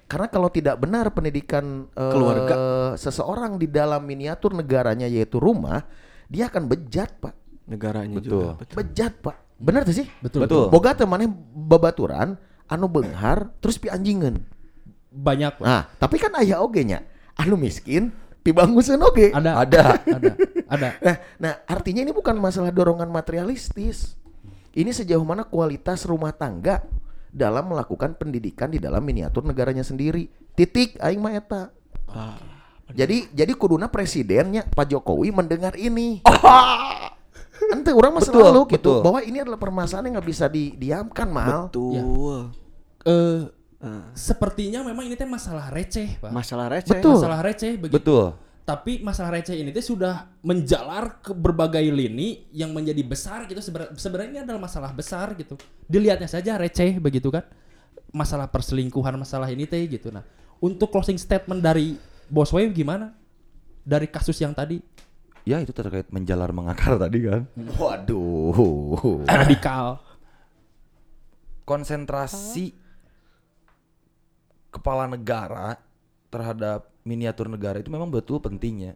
[0.08, 2.56] Karena kalau tidak benar pendidikan eh, Keluarga.
[2.96, 5.84] seseorang di dalam miniatur negaranya yaitu rumah,
[6.32, 7.36] dia akan bejat, Pak.
[7.68, 8.32] Negaranya Betul.
[8.32, 8.52] juga.
[8.64, 8.76] Betul.
[8.80, 9.38] Bejat, Pak.
[9.60, 10.08] Benar tuh sih?
[10.24, 10.48] Betul.
[10.48, 10.72] Betul.
[10.72, 12.40] Boga teh maneh babaturan
[12.72, 14.40] anu beunghar terus pi anjingeun.
[15.12, 15.60] Banyak.
[15.60, 15.66] Pak.
[15.68, 17.04] Nah, tapi kan aya oge nya.
[17.36, 18.16] Anu miskin
[18.48, 19.36] pi banguseun oge.
[19.36, 19.68] Ada.
[19.68, 19.84] Ada.
[20.08, 20.32] Ada.
[20.72, 20.90] Ada.
[21.04, 24.16] Nah, nah, artinya ini bukan masalah dorongan materialistis.
[24.72, 26.80] Ini sejauh mana kualitas rumah tangga
[27.28, 30.32] dalam melakukan pendidikan di dalam miniatur negaranya sendiri.
[30.56, 31.64] Titik aing mah eta.
[32.08, 32.40] Ah,
[32.96, 36.24] Jadi jadi kuduna presidennya Pak Jokowi mendengar ini.
[37.74, 39.04] Ente orang mah Betul, selalu gitu betul.
[39.04, 41.68] bahwa ini adalah permasalahan yang nggak bisa didiamkan mal.
[41.68, 42.54] betul.
[43.04, 46.34] Eh Ah, sepertinya memang ini teh masalah receh, Pak.
[46.34, 46.98] masalah receh.
[46.98, 47.14] Betul.
[47.22, 47.96] Masalah receh begitu.
[48.02, 48.26] Betul.
[48.66, 53.62] Tapi masalah receh ini teh sudah menjalar ke berbagai lini yang menjadi besar gitu.
[53.62, 55.56] Sebenarnya sebenarnya ini adalah masalah besar gitu.
[55.86, 57.46] Dilihatnya saja receh begitu kan.
[58.10, 60.10] Masalah perselingkuhan, masalah ini teh gitu.
[60.10, 60.26] Nah,
[60.58, 63.14] untuk closing statement dari Bos Wave gimana?
[63.88, 64.82] Dari kasus yang tadi
[65.48, 67.48] Ya itu terkait menjalar mengakar tadi kan.
[67.80, 69.24] Waduh.
[69.24, 70.04] radikal.
[71.64, 72.76] Konsentrasi
[74.78, 75.82] kepala negara
[76.30, 78.94] terhadap miniatur negara itu memang betul pentingnya.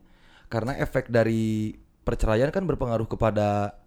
[0.52, 1.74] Karena efek dari
[2.04, 3.82] perceraian kan berpengaruh kepada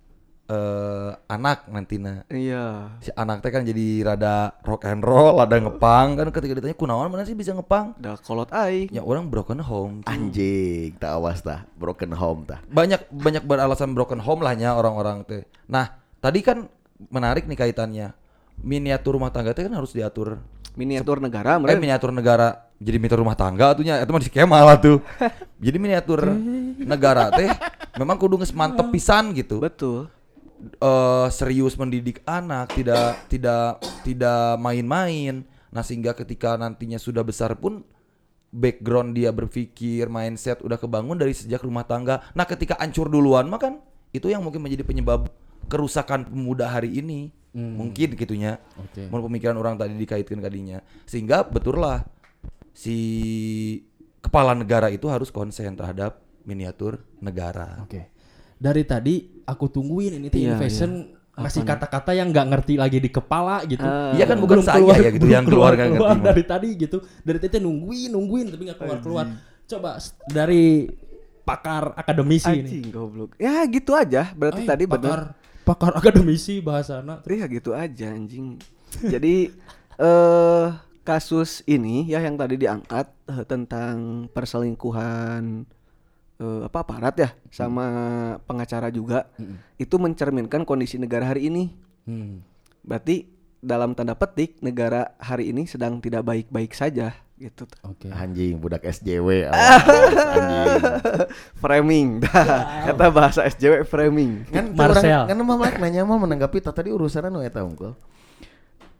[0.49, 2.25] eh, anak nantinya.
[2.29, 2.97] Iya.
[3.01, 7.09] Si anak teh kan jadi rada rock and roll, rada ngepang kan ketika ditanya kunaon
[7.13, 7.97] mana sih bisa ngepang?
[8.01, 8.89] Udah kolot aing.
[8.93, 10.05] Ya orang broken home.
[10.09, 12.61] Anjing, tak awas tah, broken home tah.
[12.69, 15.45] banyak banyak beralasan broken home lahnya orang-orang teh.
[15.69, 16.69] Nah, tadi kan
[17.09, 18.09] menarik nih kaitannya.
[18.55, 20.41] Miniatur rumah tangga teh kan harus diatur.
[20.75, 21.79] Miniatur negara Eh mereka.
[21.79, 22.49] miniatur negara
[22.83, 24.99] jadi miniatur rumah tangga atuhnya itu mah di skema lah tuh.
[25.65, 26.27] jadi miniatur
[26.83, 27.49] negara teh
[27.97, 29.63] memang kudu geus mantep pisan gitu.
[29.63, 30.11] Betul.
[30.65, 35.45] eh serius mendidik anak, tidak tidak tidak main-main.
[35.75, 37.83] Nah, sehingga ketika nantinya sudah besar pun
[38.55, 42.23] background dia berpikir, mindset udah kebangun dari sejak rumah tangga.
[42.33, 43.83] Nah, ketika hancur duluan mah kan
[44.15, 45.27] itu yang mungkin menjadi penyebab
[45.69, 47.33] kerusakan pemuda hari ini.
[47.55, 48.59] Mungkin gitunya.
[48.75, 49.07] Oke.
[49.15, 50.83] Mau pemikiran orang tadi dikaitkan kadinya.
[51.07, 52.03] Sehingga betul lah
[52.75, 52.99] si
[54.19, 57.87] kepala negara itu harus konsen terhadap miniatur negara.
[57.87, 58.11] Oke.
[58.59, 59.15] Dari tadi
[59.47, 63.83] aku tungguin ini teh Iya, innovation masih kata-kata yang nggak ngerti lagi di kepala gitu.
[63.83, 64.15] Ah.
[64.15, 66.19] Iya kan bukan saya ya gitu yang keluar ngerti mah.
[66.19, 66.99] dari tadi gitu.
[67.23, 69.27] Dari tadi nungguin nungguin tapi nggak keluar keluar.
[69.67, 69.99] Coba
[70.31, 70.91] dari
[71.45, 72.71] pakar akademisi ini.
[72.71, 73.37] Anjing goblok.
[73.37, 74.31] Ya gitu aja.
[74.33, 75.44] Berarti Ay, tadi pakar, benar.
[75.65, 77.25] Pakar akademisi bahasana.
[77.25, 78.61] Iya gitu aja anjing.
[79.01, 79.51] Jadi
[80.05, 80.69] eh
[81.05, 85.69] kasus ini ya yang tadi diangkat eh, tentang perselingkuhan
[86.41, 87.87] eh, apa aparat ya sama
[88.49, 89.29] pengacara juga
[89.77, 91.73] itu mencerminkan kondisi negara hari ini.
[92.05, 92.45] Hmm.
[92.85, 93.33] Berarti
[93.65, 97.67] dalam tanda petik negara hari ini sedang tidak baik-baik saja gitu.
[97.83, 98.07] Oke.
[98.09, 99.51] Anjing, budak SJW.
[100.35, 100.81] anjing.
[101.57, 102.09] Framing.
[102.89, 104.47] Eta bahasa SJW framing.
[104.49, 105.27] Kan Marcel.
[105.27, 107.95] orang- kan mah nanya mah menanggapi tadi urusan anu eta unggul.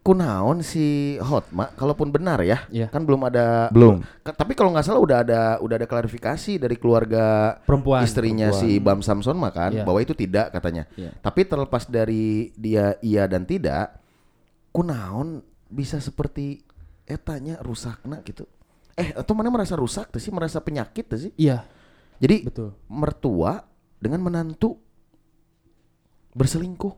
[0.01, 2.93] Kunaon si Hotma kalaupun benar ya, Iya.
[2.93, 4.05] kan belum ada Belum.
[4.21, 8.05] Ka- tapi kalau nggak salah udah ada udah ada klarifikasi dari keluarga Perempuan.
[8.05, 9.81] istrinya si Bam Samson mah kan Iya.
[9.81, 10.85] bahwa itu tidak katanya.
[10.93, 11.09] Iya.
[11.17, 13.97] Tapi terlepas dari dia iya dan tidak,
[14.69, 16.61] kunaon bisa seperti
[17.05, 18.49] etanya rusakna gitu.
[18.95, 21.31] Eh, atau mana merasa rusak tuh sih, merasa penyakit tuh sih.
[21.35, 21.67] Iya,
[22.17, 22.71] Jadi betul.
[22.87, 23.59] mertua
[23.99, 24.79] dengan menantu
[26.31, 26.93] berselingkuh.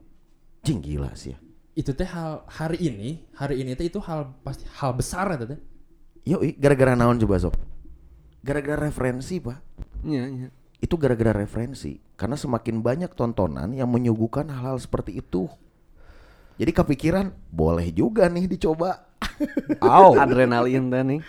[0.61, 1.39] Jing gila sih ya.
[1.77, 5.61] Itu teh hal hari ini, hari ini teh itu hal pasti hal besar ya teh.
[6.27, 7.55] Yoi, gara-gara naon coba sob?
[8.43, 9.57] Gara-gara referensi pak.
[10.03, 10.49] Iya, iya.
[10.77, 11.97] Itu gara-gara referensi.
[12.19, 15.47] Karena semakin banyak tontonan yang menyuguhkan hal-hal seperti itu.
[16.57, 19.06] Jadi kepikiran boleh juga nih dicoba.
[19.81, 20.17] Aw.
[20.23, 21.21] Adrenalin teh nih.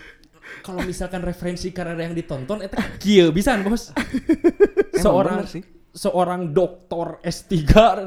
[0.65, 3.93] Kalau misalkan referensi karena yang ditonton eta kieu bisa Bos.
[4.97, 5.63] Seorang bener sih.
[5.93, 7.55] seorang doktor S3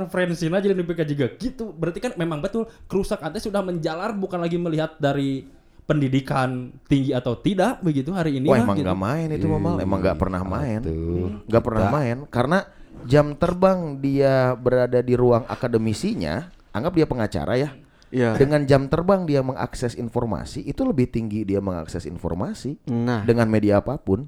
[0.06, 1.70] referensinya jadi NPK juga gitu.
[1.74, 5.44] Berarti kan memang betul kerusakan teh sudah menjalar bukan lagi melihat dari
[5.82, 8.86] pendidikan tinggi atau tidak begitu hari ini Wah emang gitu.
[8.88, 11.44] nggak main itu Mamal, emang nggak pernah main, Tuh.
[11.52, 12.60] nggak pernah main karena
[13.04, 17.70] jam terbang dia berada di ruang akademisinya, anggap dia pengacara ya.
[18.12, 18.36] Iya.
[18.36, 23.80] Dengan jam terbang dia mengakses informasi itu lebih tinggi dia mengakses informasi Nah, dengan media
[23.80, 24.28] apa pun.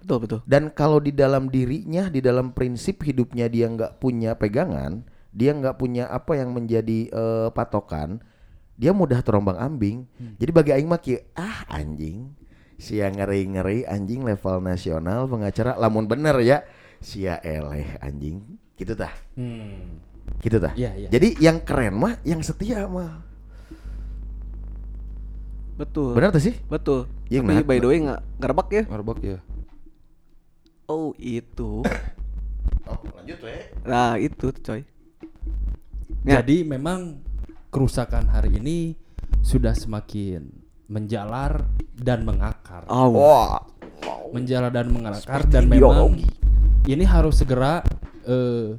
[0.00, 0.40] betul betul.
[0.48, 5.76] Dan kalau di dalam dirinya, di dalam prinsip hidupnya dia nggak punya pegangan, dia nggak
[5.76, 8.22] punya apa yang menjadi eh, patokan,
[8.80, 10.08] dia mudah terombang ambing.
[10.40, 12.32] Jadi bagi Aing mah kieu, ah anjing,
[12.80, 16.64] sia ngeri ngeri anjing level nasional pengacara, lamun bener ya,
[16.96, 18.40] sia eleh anjing,
[18.74, 20.00] gitu tah, Hmm.
[20.38, 20.72] Gitu tah.
[20.78, 21.08] Iya, iya.
[21.10, 23.26] Jadi yang keren mah, yang setia mah,
[25.80, 26.12] Betul.
[26.12, 26.54] bener tuh sih?
[26.68, 27.08] Betul.
[27.32, 27.66] Iya, Tapi nah.
[27.66, 28.82] by the way nggak ngerebak ya?
[28.86, 29.38] Marbak ya.
[30.90, 31.80] Oh itu.
[32.90, 33.70] Oh, lanjut weh.
[33.86, 34.82] Nah itu coy.
[36.26, 36.42] Ya.
[36.42, 37.22] Jadi memang
[37.70, 38.98] kerusakan hari ini
[39.40, 40.50] sudah semakin
[40.90, 41.64] menjalar
[41.94, 42.84] dan mengakar.
[42.90, 43.14] Oh.
[43.14, 43.62] Wah,
[44.34, 46.18] menjalar dan mengakar dan memang
[46.84, 47.80] ini harus segera
[48.26, 48.74] eh,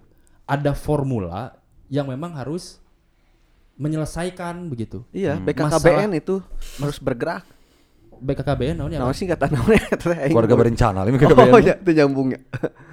[0.51, 1.55] ada formula
[1.87, 2.83] yang memang harus
[3.75, 5.07] menyelesaikan begitu.
[5.09, 5.47] Iya, Hmm.
[5.47, 6.43] BKKBN itu
[6.77, 7.47] harus bergerak.
[8.21, 9.01] BKKBN naonnya?
[9.01, 9.15] Apa?
[9.15, 10.29] sih kata aing.
[10.29, 11.17] Keluarga berencana ini
[11.49, 12.39] Oh iya, itu nyambung ya.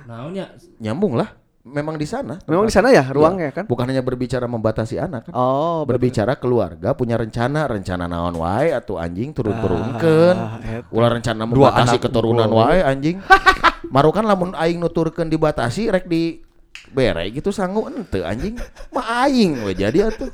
[0.07, 0.57] Naonnya?
[0.81, 1.37] nyambung lah.
[1.69, 2.41] Memang di sana.
[2.49, 3.69] Memang di sana ya ruangnya kan?
[3.69, 5.33] Bukan hanya berbicara membatasi anak kan.
[5.37, 6.01] Oh, betul.
[6.01, 10.89] berbicara keluarga punya rencana rencana naon wae atau anjing turun-turunkeun Ah, eta.
[10.89, 13.21] ulah rencana membatasi keturunan wae anjing
[13.95, 16.41] marukan lamun aing nuturkeun dibatasi rek di
[16.93, 18.57] bere gitu sanggup ente anjing
[18.95, 20.31] mah aing we jadi atuh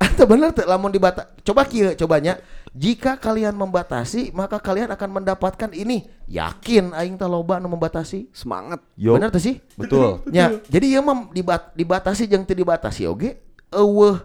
[0.00, 2.40] Atau bener tuh lamun dibata coba kieu cobanya
[2.72, 8.80] jika kalian membatasi maka kalian akan mendapatkan ini yakin aing teh loba nu membatasi Semangat.
[8.96, 9.16] Yo.
[9.16, 10.24] bener tuh sih Betul.
[10.36, 13.36] Ya, jadi ieu mah dibat dibatasi jeung teu dibatasi oge
[13.68, 14.24] eueuh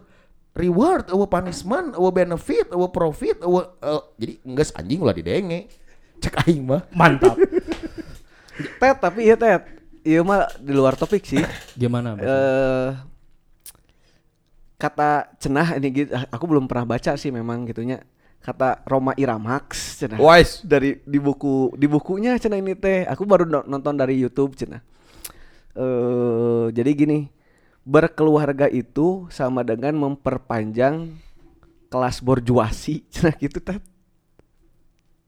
[0.55, 5.67] reward, eueuh punishment, eueuh benefit, eueuh profit, eueuh eh, jadi enggeus anjing ulah didenge.
[6.23, 6.87] Cek aing mah.
[6.95, 7.35] Mantap.
[8.79, 9.67] Tet, tapi iya Tet.
[10.05, 11.41] Iya mah di luar topik sih.
[11.81, 12.13] Gimana?
[12.21, 12.89] Eh
[14.75, 18.03] kata cenah ini gitu, aku belum pernah baca sih memang gitunya.
[18.37, 20.21] Kata Roma Iramax cenah.
[20.21, 20.61] Wise.
[20.61, 24.85] dari di buku di bukunya cenah ini teh aku baru no- nonton dari YouTube cenah
[25.75, 27.25] eh jadi gini
[27.81, 31.17] berkeluarga itu sama dengan memperpanjang
[31.89, 33.81] kelas borjuasi cenah gitu teh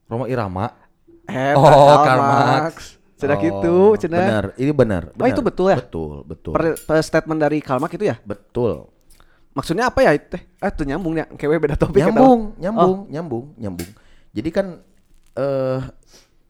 [0.05, 0.71] Roma Irama.
[1.25, 2.96] Eta Oh, Karl Karl Marx.
[3.17, 5.03] Cenah Oh, gitu cenah Benar, ini benar.
[5.11, 5.47] Oh, itu benar.
[5.49, 5.77] betul ya?
[5.77, 6.53] Betul, betul.
[6.53, 8.87] Per- per statement dari Karl Marx itu ya betul.
[9.51, 12.13] maksudnya apa ya itu ah tuh nyambung ya kewe beda topik eta.
[12.13, 13.89] Nyambung, Oh, nyambung, nyambung, nyambung.
[14.29, 14.67] Jadi kan
[15.33, 15.81] eh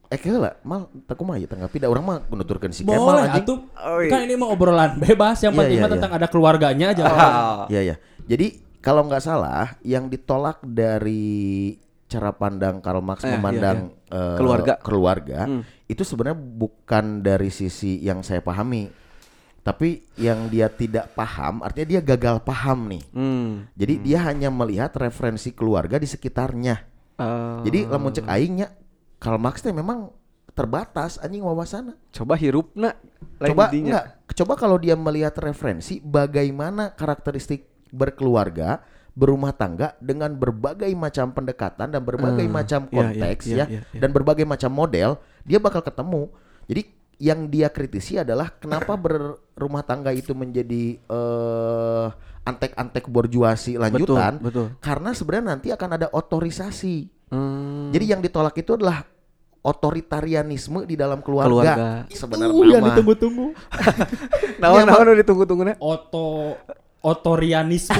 [0.08, 3.44] eh lah, mal tak kumaha ya tanggapi da urang mah menuturkeun si Kemal Boleh anjing.
[3.44, 3.58] atuh.
[3.76, 4.08] Oh, iya.
[4.08, 5.94] Kan ini mah obrolan bebas yang Iya, penting iya, mah iya.
[5.96, 7.02] tentang ada keluarganya aja.
[7.72, 7.96] Iya ya.
[8.24, 8.46] Jadi
[8.78, 11.76] kalau nggak salah yang ditolak dari
[12.08, 13.78] cara pandang Karl Marx Eh, iya, memandang
[14.08, 14.74] eh, Keluarga.
[14.80, 15.62] keluarga Hmm.
[15.84, 18.88] itu sebenarnya bukan dari sisi yang saya pahami,
[19.60, 23.04] tapi yang dia tidak paham artinya dia gagal paham nih.
[23.12, 23.76] hmm.
[23.76, 26.76] Jadi dia hanya melihat referensi keluarga di sekitarnya.
[27.14, 28.72] Eh, Jadi lamun cek aingnya
[29.18, 30.08] Karl Marx teh memang
[30.50, 31.94] terbatas anjing wawasana.
[32.08, 32.96] coba hirupna
[33.38, 38.82] Coba enggak, coba kalau dia melihat referensi bagaimana karakteristik berkeluarga,
[39.18, 43.64] berumah tangga dengan berbagai macam pendekatan dan berbagai Hmm, macam iya, iya, konteks iya, ya
[43.66, 43.98] iya, iya.
[43.98, 46.30] dan berbagai macam model, dia bakal ketemu.
[46.70, 46.82] Jadi
[47.18, 48.94] yang dia kritisi adalah kenapa
[49.58, 52.06] berumah tangga itu menjadi eh
[52.46, 54.72] antek-antek borjuasi lanjutan betul.
[54.80, 57.10] karena sebenarnya nanti akan ada otorisasi.
[57.28, 57.92] Hmm.
[57.92, 59.04] Jadi yang ditolak itu adalah
[59.60, 61.76] otoritarianisme di dalam keluarga.
[61.76, 61.88] Keluarga.
[62.08, 63.46] Sebenarnya Uh, yang ditunggu-tunggu.
[64.58, 66.56] Iya, naon nu ditunggu-tunggu Oto
[67.00, 67.98] otorianisme.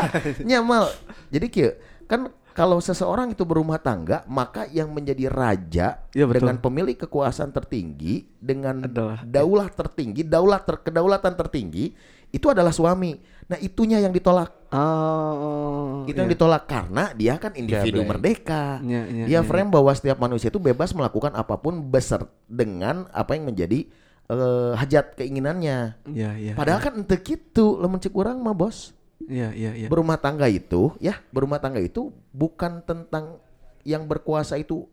[0.48, 0.92] Nyamal.
[1.32, 1.70] Jadi kieu,
[2.04, 6.46] kan kalau seseorang itu berumah tangga, maka yang menjadi raja Iya, betul.
[6.46, 9.26] dengan pemilik kekuasaan tertinggi, dengan Adalah.
[9.26, 11.90] daulah tertinggi, daulah ter, kedaulatan tertinggi,
[12.30, 13.18] itu adalah suami.
[13.44, 14.54] Nah, itunya yang ditolak.
[14.74, 16.02] Oh.
[16.04, 18.10] itu yang ditolak karena dia kan individu Geblek.
[18.10, 18.82] merdeka.
[18.82, 23.06] Iya, iya, dia iya, frame bahwa setiap manusia itu bebas melakukan apa pun beser dengan
[23.14, 23.86] apa yang menjadi
[24.28, 25.98] eh, hajat keinginannya.
[26.08, 26.52] Iya, iya.
[26.56, 28.92] Padahal kan ente gitu, lamun cek urang mah bos.
[29.24, 29.88] Iya, iya, iya.
[29.88, 33.40] Berumah tangga itu, ya, berumah tangga itu bukan tentang
[33.84, 34.88] yang berkuasa itu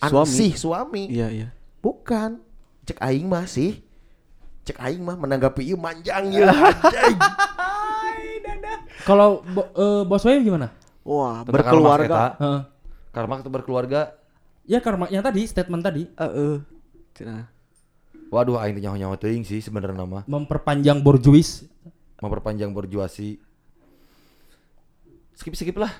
[0.00, 0.26] Suami.
[0.26, 1.04] ansih suami.
[1.08, 1.48] Iya, iya.
[1.80, 2.40] Bukan.
[2.82, 3.78] Cek aing mah sih.
[4.66, 6.50] Cek aing mah menanggapi ieu manjang ya.
[9.08, 10.70] Kalau bo, eh, bos Wei gimana?
[11.02, 12.38] Wah, Tentang berkeluarga.
[13.12, 14.00] Marx itu berkeluarga.
[14.62, 16.62] Ya karma yang tadi statement tadi Heeh.
[17.18, 17.50] Cenah.
[18.32, 20.24] Waduh, aing teh nyawa-nyawa teuing sih sebenarnya nama.
[20.24, 21.68] memperpanjang borjuis.
[22.16, 23.36] Memperpanjang berjuasi.
[25.32, 25.92] Skip skip lah.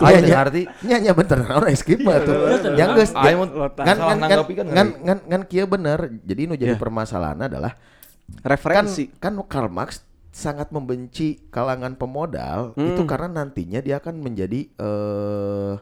[0.00, 2.36] Aing Aya teh nya nya nya bener orang skip mah tuh.
[2.72, 5.02] Yang geus kan ngan nggak?
[5.02, 5.98] ngan ngan kieu bener.
[6.22, 6.80] Jadi nu jadi Ya.
[6.80, 9.12] permasalahan adalah kan Referensi.
[9.20, 10.00] kan Karl Marx
[10.30, 12.90] sangat membenci kalangan pemodal Hmm.
[12.90, 15.74] itu karena nantinya dia akan menjadi eh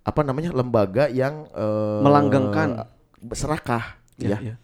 [0.00, 2.88] apa namanya lembaga yang eh, Melanggengkan.
[3.30, 4.38] serakah Ya.
[4.40, 4.56] iya.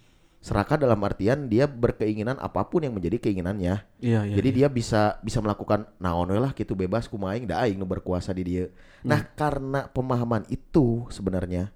[0.45, 3.83] Serakah dalam artian dia berkeinginan apa pun yang menjadi keinginannya.
[3.99, 4.35] Iya, iya.
[4.39, 8.31] Jadi dia bisa bisa melakukan naon lah gitu bebas kumaha aing da aing nu berkuasa
[8.31, 8.65] di dia.
[9.03, 11.75] Nah, karena pemahaman itu sebenarnya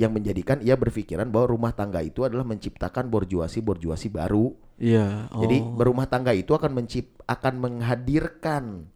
[0.00, 4.52] yang menjadikan ia berpikiran bahwa rumah tangga itu adalah menciptakan borjuasi-borjuasi baru.
[4.80, 5.28] Iya.
[5.32, 5.44] Oh.
[5.44, 8.88] Jadi berumah tangga itu akan mencip akan menghadirkan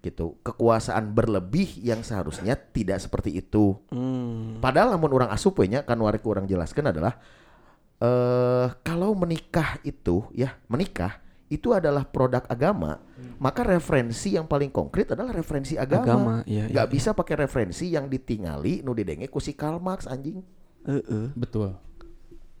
[0.00, 3.78] gitu kekuasaan berlebih yang seharusnya tidak seperti itu.
[3.94, 4.58] Hmm.
[4.58, 7.20] Padahal namun orang asup we nya kan warek orang jelaskan adalah
[8.00, 11.20] eh kalau menikah itu ya menikah
[11.50, 13.02] itu adalah produk agama,
[13.42, 16.06] maka referensi yang paling konkret adalah referensi agama.
[16.06, 20.06] Agama, iya, Nggak iya, bisa pakai referensi yang ditingali nu didenge ku si Karl Marx
[20.06, 20.46] anjing.
[20.86, 21.34] Heeh.
[21.34, 21.74] Betul.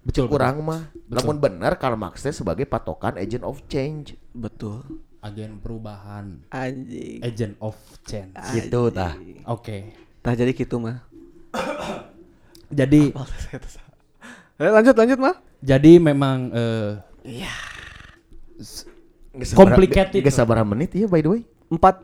[0.02, 0.26] Betul.
[0.26, 0.90] Kurang mah.
[1.06, 4.18] Namun benar Karl Marx teh sebagai patokan agent of change.
[4.34, 4.82] Betul.
[5.22, 6.42] Agen perubahan.
[6.50, 7.22] Anjing.
[7.22, 8.34] Agent of change.
[8.58, 9.14] Gitu tah.
[9.46, 9.94] Oke.
[10.18, 11.06] Tah jadi gitu mah.
[12.70, 13.10] Jadi
[14.62, 15.36] lanjut lanjut mah.
[15.58, 16.90] jadi memang eh,
[19.30, 20.20] Geus Complicated.
[20.20, 21.42] Geus sabaraha menit ya by the way?
[21.70, 22.02] 45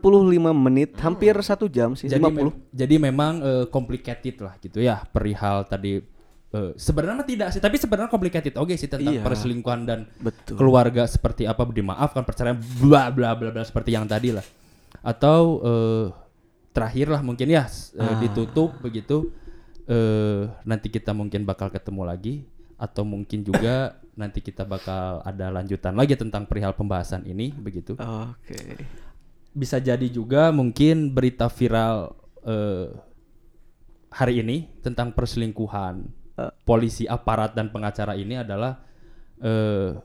[0.55, 2.39] menit, hampir satu jam sih, jadi 50.
[2.39, 5.99] mem- jadi memang eh, complicated lah gitu ya perihal tadi
[6.47, 9.21] eh, sebenarnya tidak sih tapi sebenarnya complicated oke sih tentang Iya.
[9.21, 10.55] perselingkuhan dan Betul.
[10.55, 14.45] keluarga seperti apa dimaafkan perceraian bla bla bla bla seperti yang tadi lah
[15.03, 16.05] atau eh,
[16.71, 18.15] terakhir lah mungkin ya eh, Ah.
[18.17, 19.35] ditutup begitu
[19.87, 22.35] eh nanti kita mungkin bakal ketemu lagi
[22.77, 28.83] atau mungkin juga nanti kita bakal ada lanjutan lagi tentang perihal pembahasan ini begitu Oke.
[29.55, 32.13] bisa jadi juga mungkin berita viral
[32.43, 32.91] eh,
[34.11, 36.53] hari ini tentang perselingkuhan Eh.
[36.69, 38.77] polisi aparat dan pengacara ini adalah
[39.41, 39.97] eh,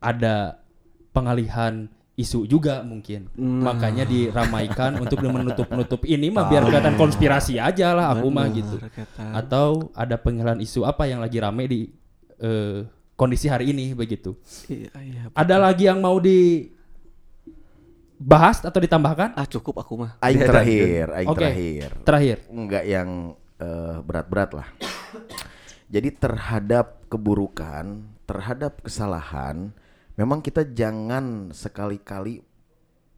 [0.00, 0.64] ada
[1.12, 8.14] pengalihan isu juga mungkin makanya diramaikan untuk menutup-nutup ini mah biar kelihatan konspirasi aja lah
[8.14, 9.34] aku mah gitu kata.
[9.34, 11.80] atau ada pengalihan isu apa yang lagi rame di
[12.38, 12.86] eh,
[13.18, 14.38] kondisi hari ini begitu
[14.70, 15.22] Iya, iya.
[15.34, 16.62] ada lagi yang mau dibahas
[18.62, 20.14] atau ditambahkan Ah cukup aku mah.
[20.22, 21.38] Aing terakhir, aing Oke.
[21.42, 21.90] terakhir.
[22.06, 24.68] terakhir Enggak yang eh, berat-berat lah.
[25.90, 29.70] Jadi terhadap keburukan, terhadap kesalahan,
[30.14, 32.40] memang kita jangan sekali-kali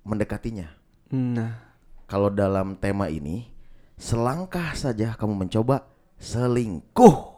[0.02, 0.68] mendekatinya.
[1.12, 1.64] Nah,
[2.06, 3.50] Kalau dalam tema ini,
[3.98, 5.82] selangkah saja kamu mencoba
[6.16, 7.34] selingkuh.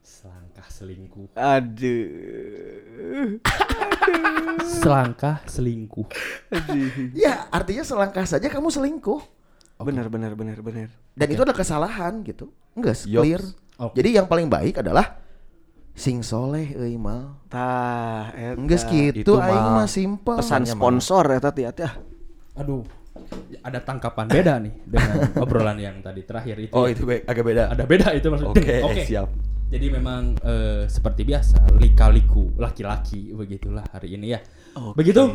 [0.00, 3.36] selangkah selingkuh aduh.
[4.80, 6.08] selangkah selingkuh
[7.12, 9.20] Ya, artinya selangkah saja kamu selingkuh.
[9.76, 10.88] Benar benar benar benar.
[11.12, 12.48] Dan itu adalah kesalahan gitu.
[12.72, 13.44] Enggak clear.
[13.76, 14.00] Oke.
[14.00, 15.20] Jadi yang paling baik adalah
[15.96, 17.40] sing soleh euy mal.
[17.48, 18.52] Tah, eta.
[18.54, 20.36] Enggak gitu Itu aing mah simpel.
[20.36, 21.90] pesan sponsor eta teh ya.
[22.52, 22.84] aduh
[23.60, 26.92] ada tangkapan beda nih dengan obrolan yang tadi terakhir itu Oh ya.
[26.92, 27.62] itu be- agak beda.
[27.68, 29.28] ada beda itu maksudnya Oke, siap.
[29.66, 34.40] jadi memang eh, seperti biasa lika-liku laki-laki begitulah hari ini ya
[34.92, 35.32] begitu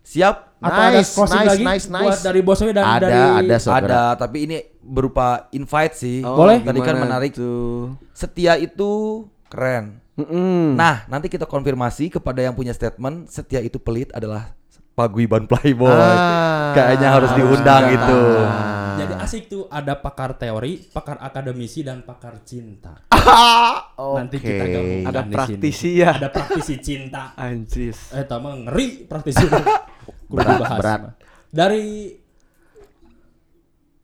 [0.00, 0.58] Siap.
[0.58, 2.22] atau ada Nice, closing nice, lagi nice, buat nice.
[2.24, 3.72] dari bosnya dan Ada, dari ada, sok.
[3.76, 6.18] Ada, tapi ini berupa invite sih.
[6.24, 6.64] Boleh.
[6.64, 7.30] Tadi kan menarik.
[7.30, 7.94] tuh?
[8.10, 9.98] Setia itu keren.
[10.14, 10.72] Mm-mm.
[10.72, 14.54] Nah, nanti kita konfirmasi kepada yang punya statement setia itu pelit adalah
[14.92, 15.90] paguyuban playboy.
[15.90, 18.20] Ah, Kayaknya harus diundang harus itu.
[18.22, 18.68] datang.
[18.92, 23.00] jadi asik tuh ada pakar teori pakar akademisi dan pakar cinta
[24.18, 24.70] nanti kita Oke.
[24.70, 25.32] gabungkan Ada sini.
[25.32, 26.10] praktisi ya.
[26.12, 27.96] ada praktisi cinta Anjis.
[28.12, 29.40] Eh, tama ngeri praktisi.
[30.28, 31.00] Berat, dibahas berat.
[31.00, 31.14] mah.
[31.48, 32.12] Dari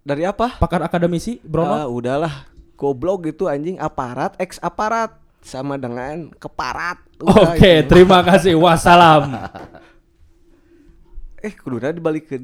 [0.01, 0.57] Dari apa?
[0.57, 1.75] pakar akademisi, Brono.
[1.77, 2.47] Ah, udahlah.
[2.75, 5.13] Goblok gitu anjing aparat ex aparat
[5.47, 6.99] sama dengan keparat.
[7.23, 7.89] Oke, itu.
[7.89, 8.59] terima kasih.
[8.59, 9.31] Wassalam.
[11.47, 12.43] Eh, kudu dibalik ke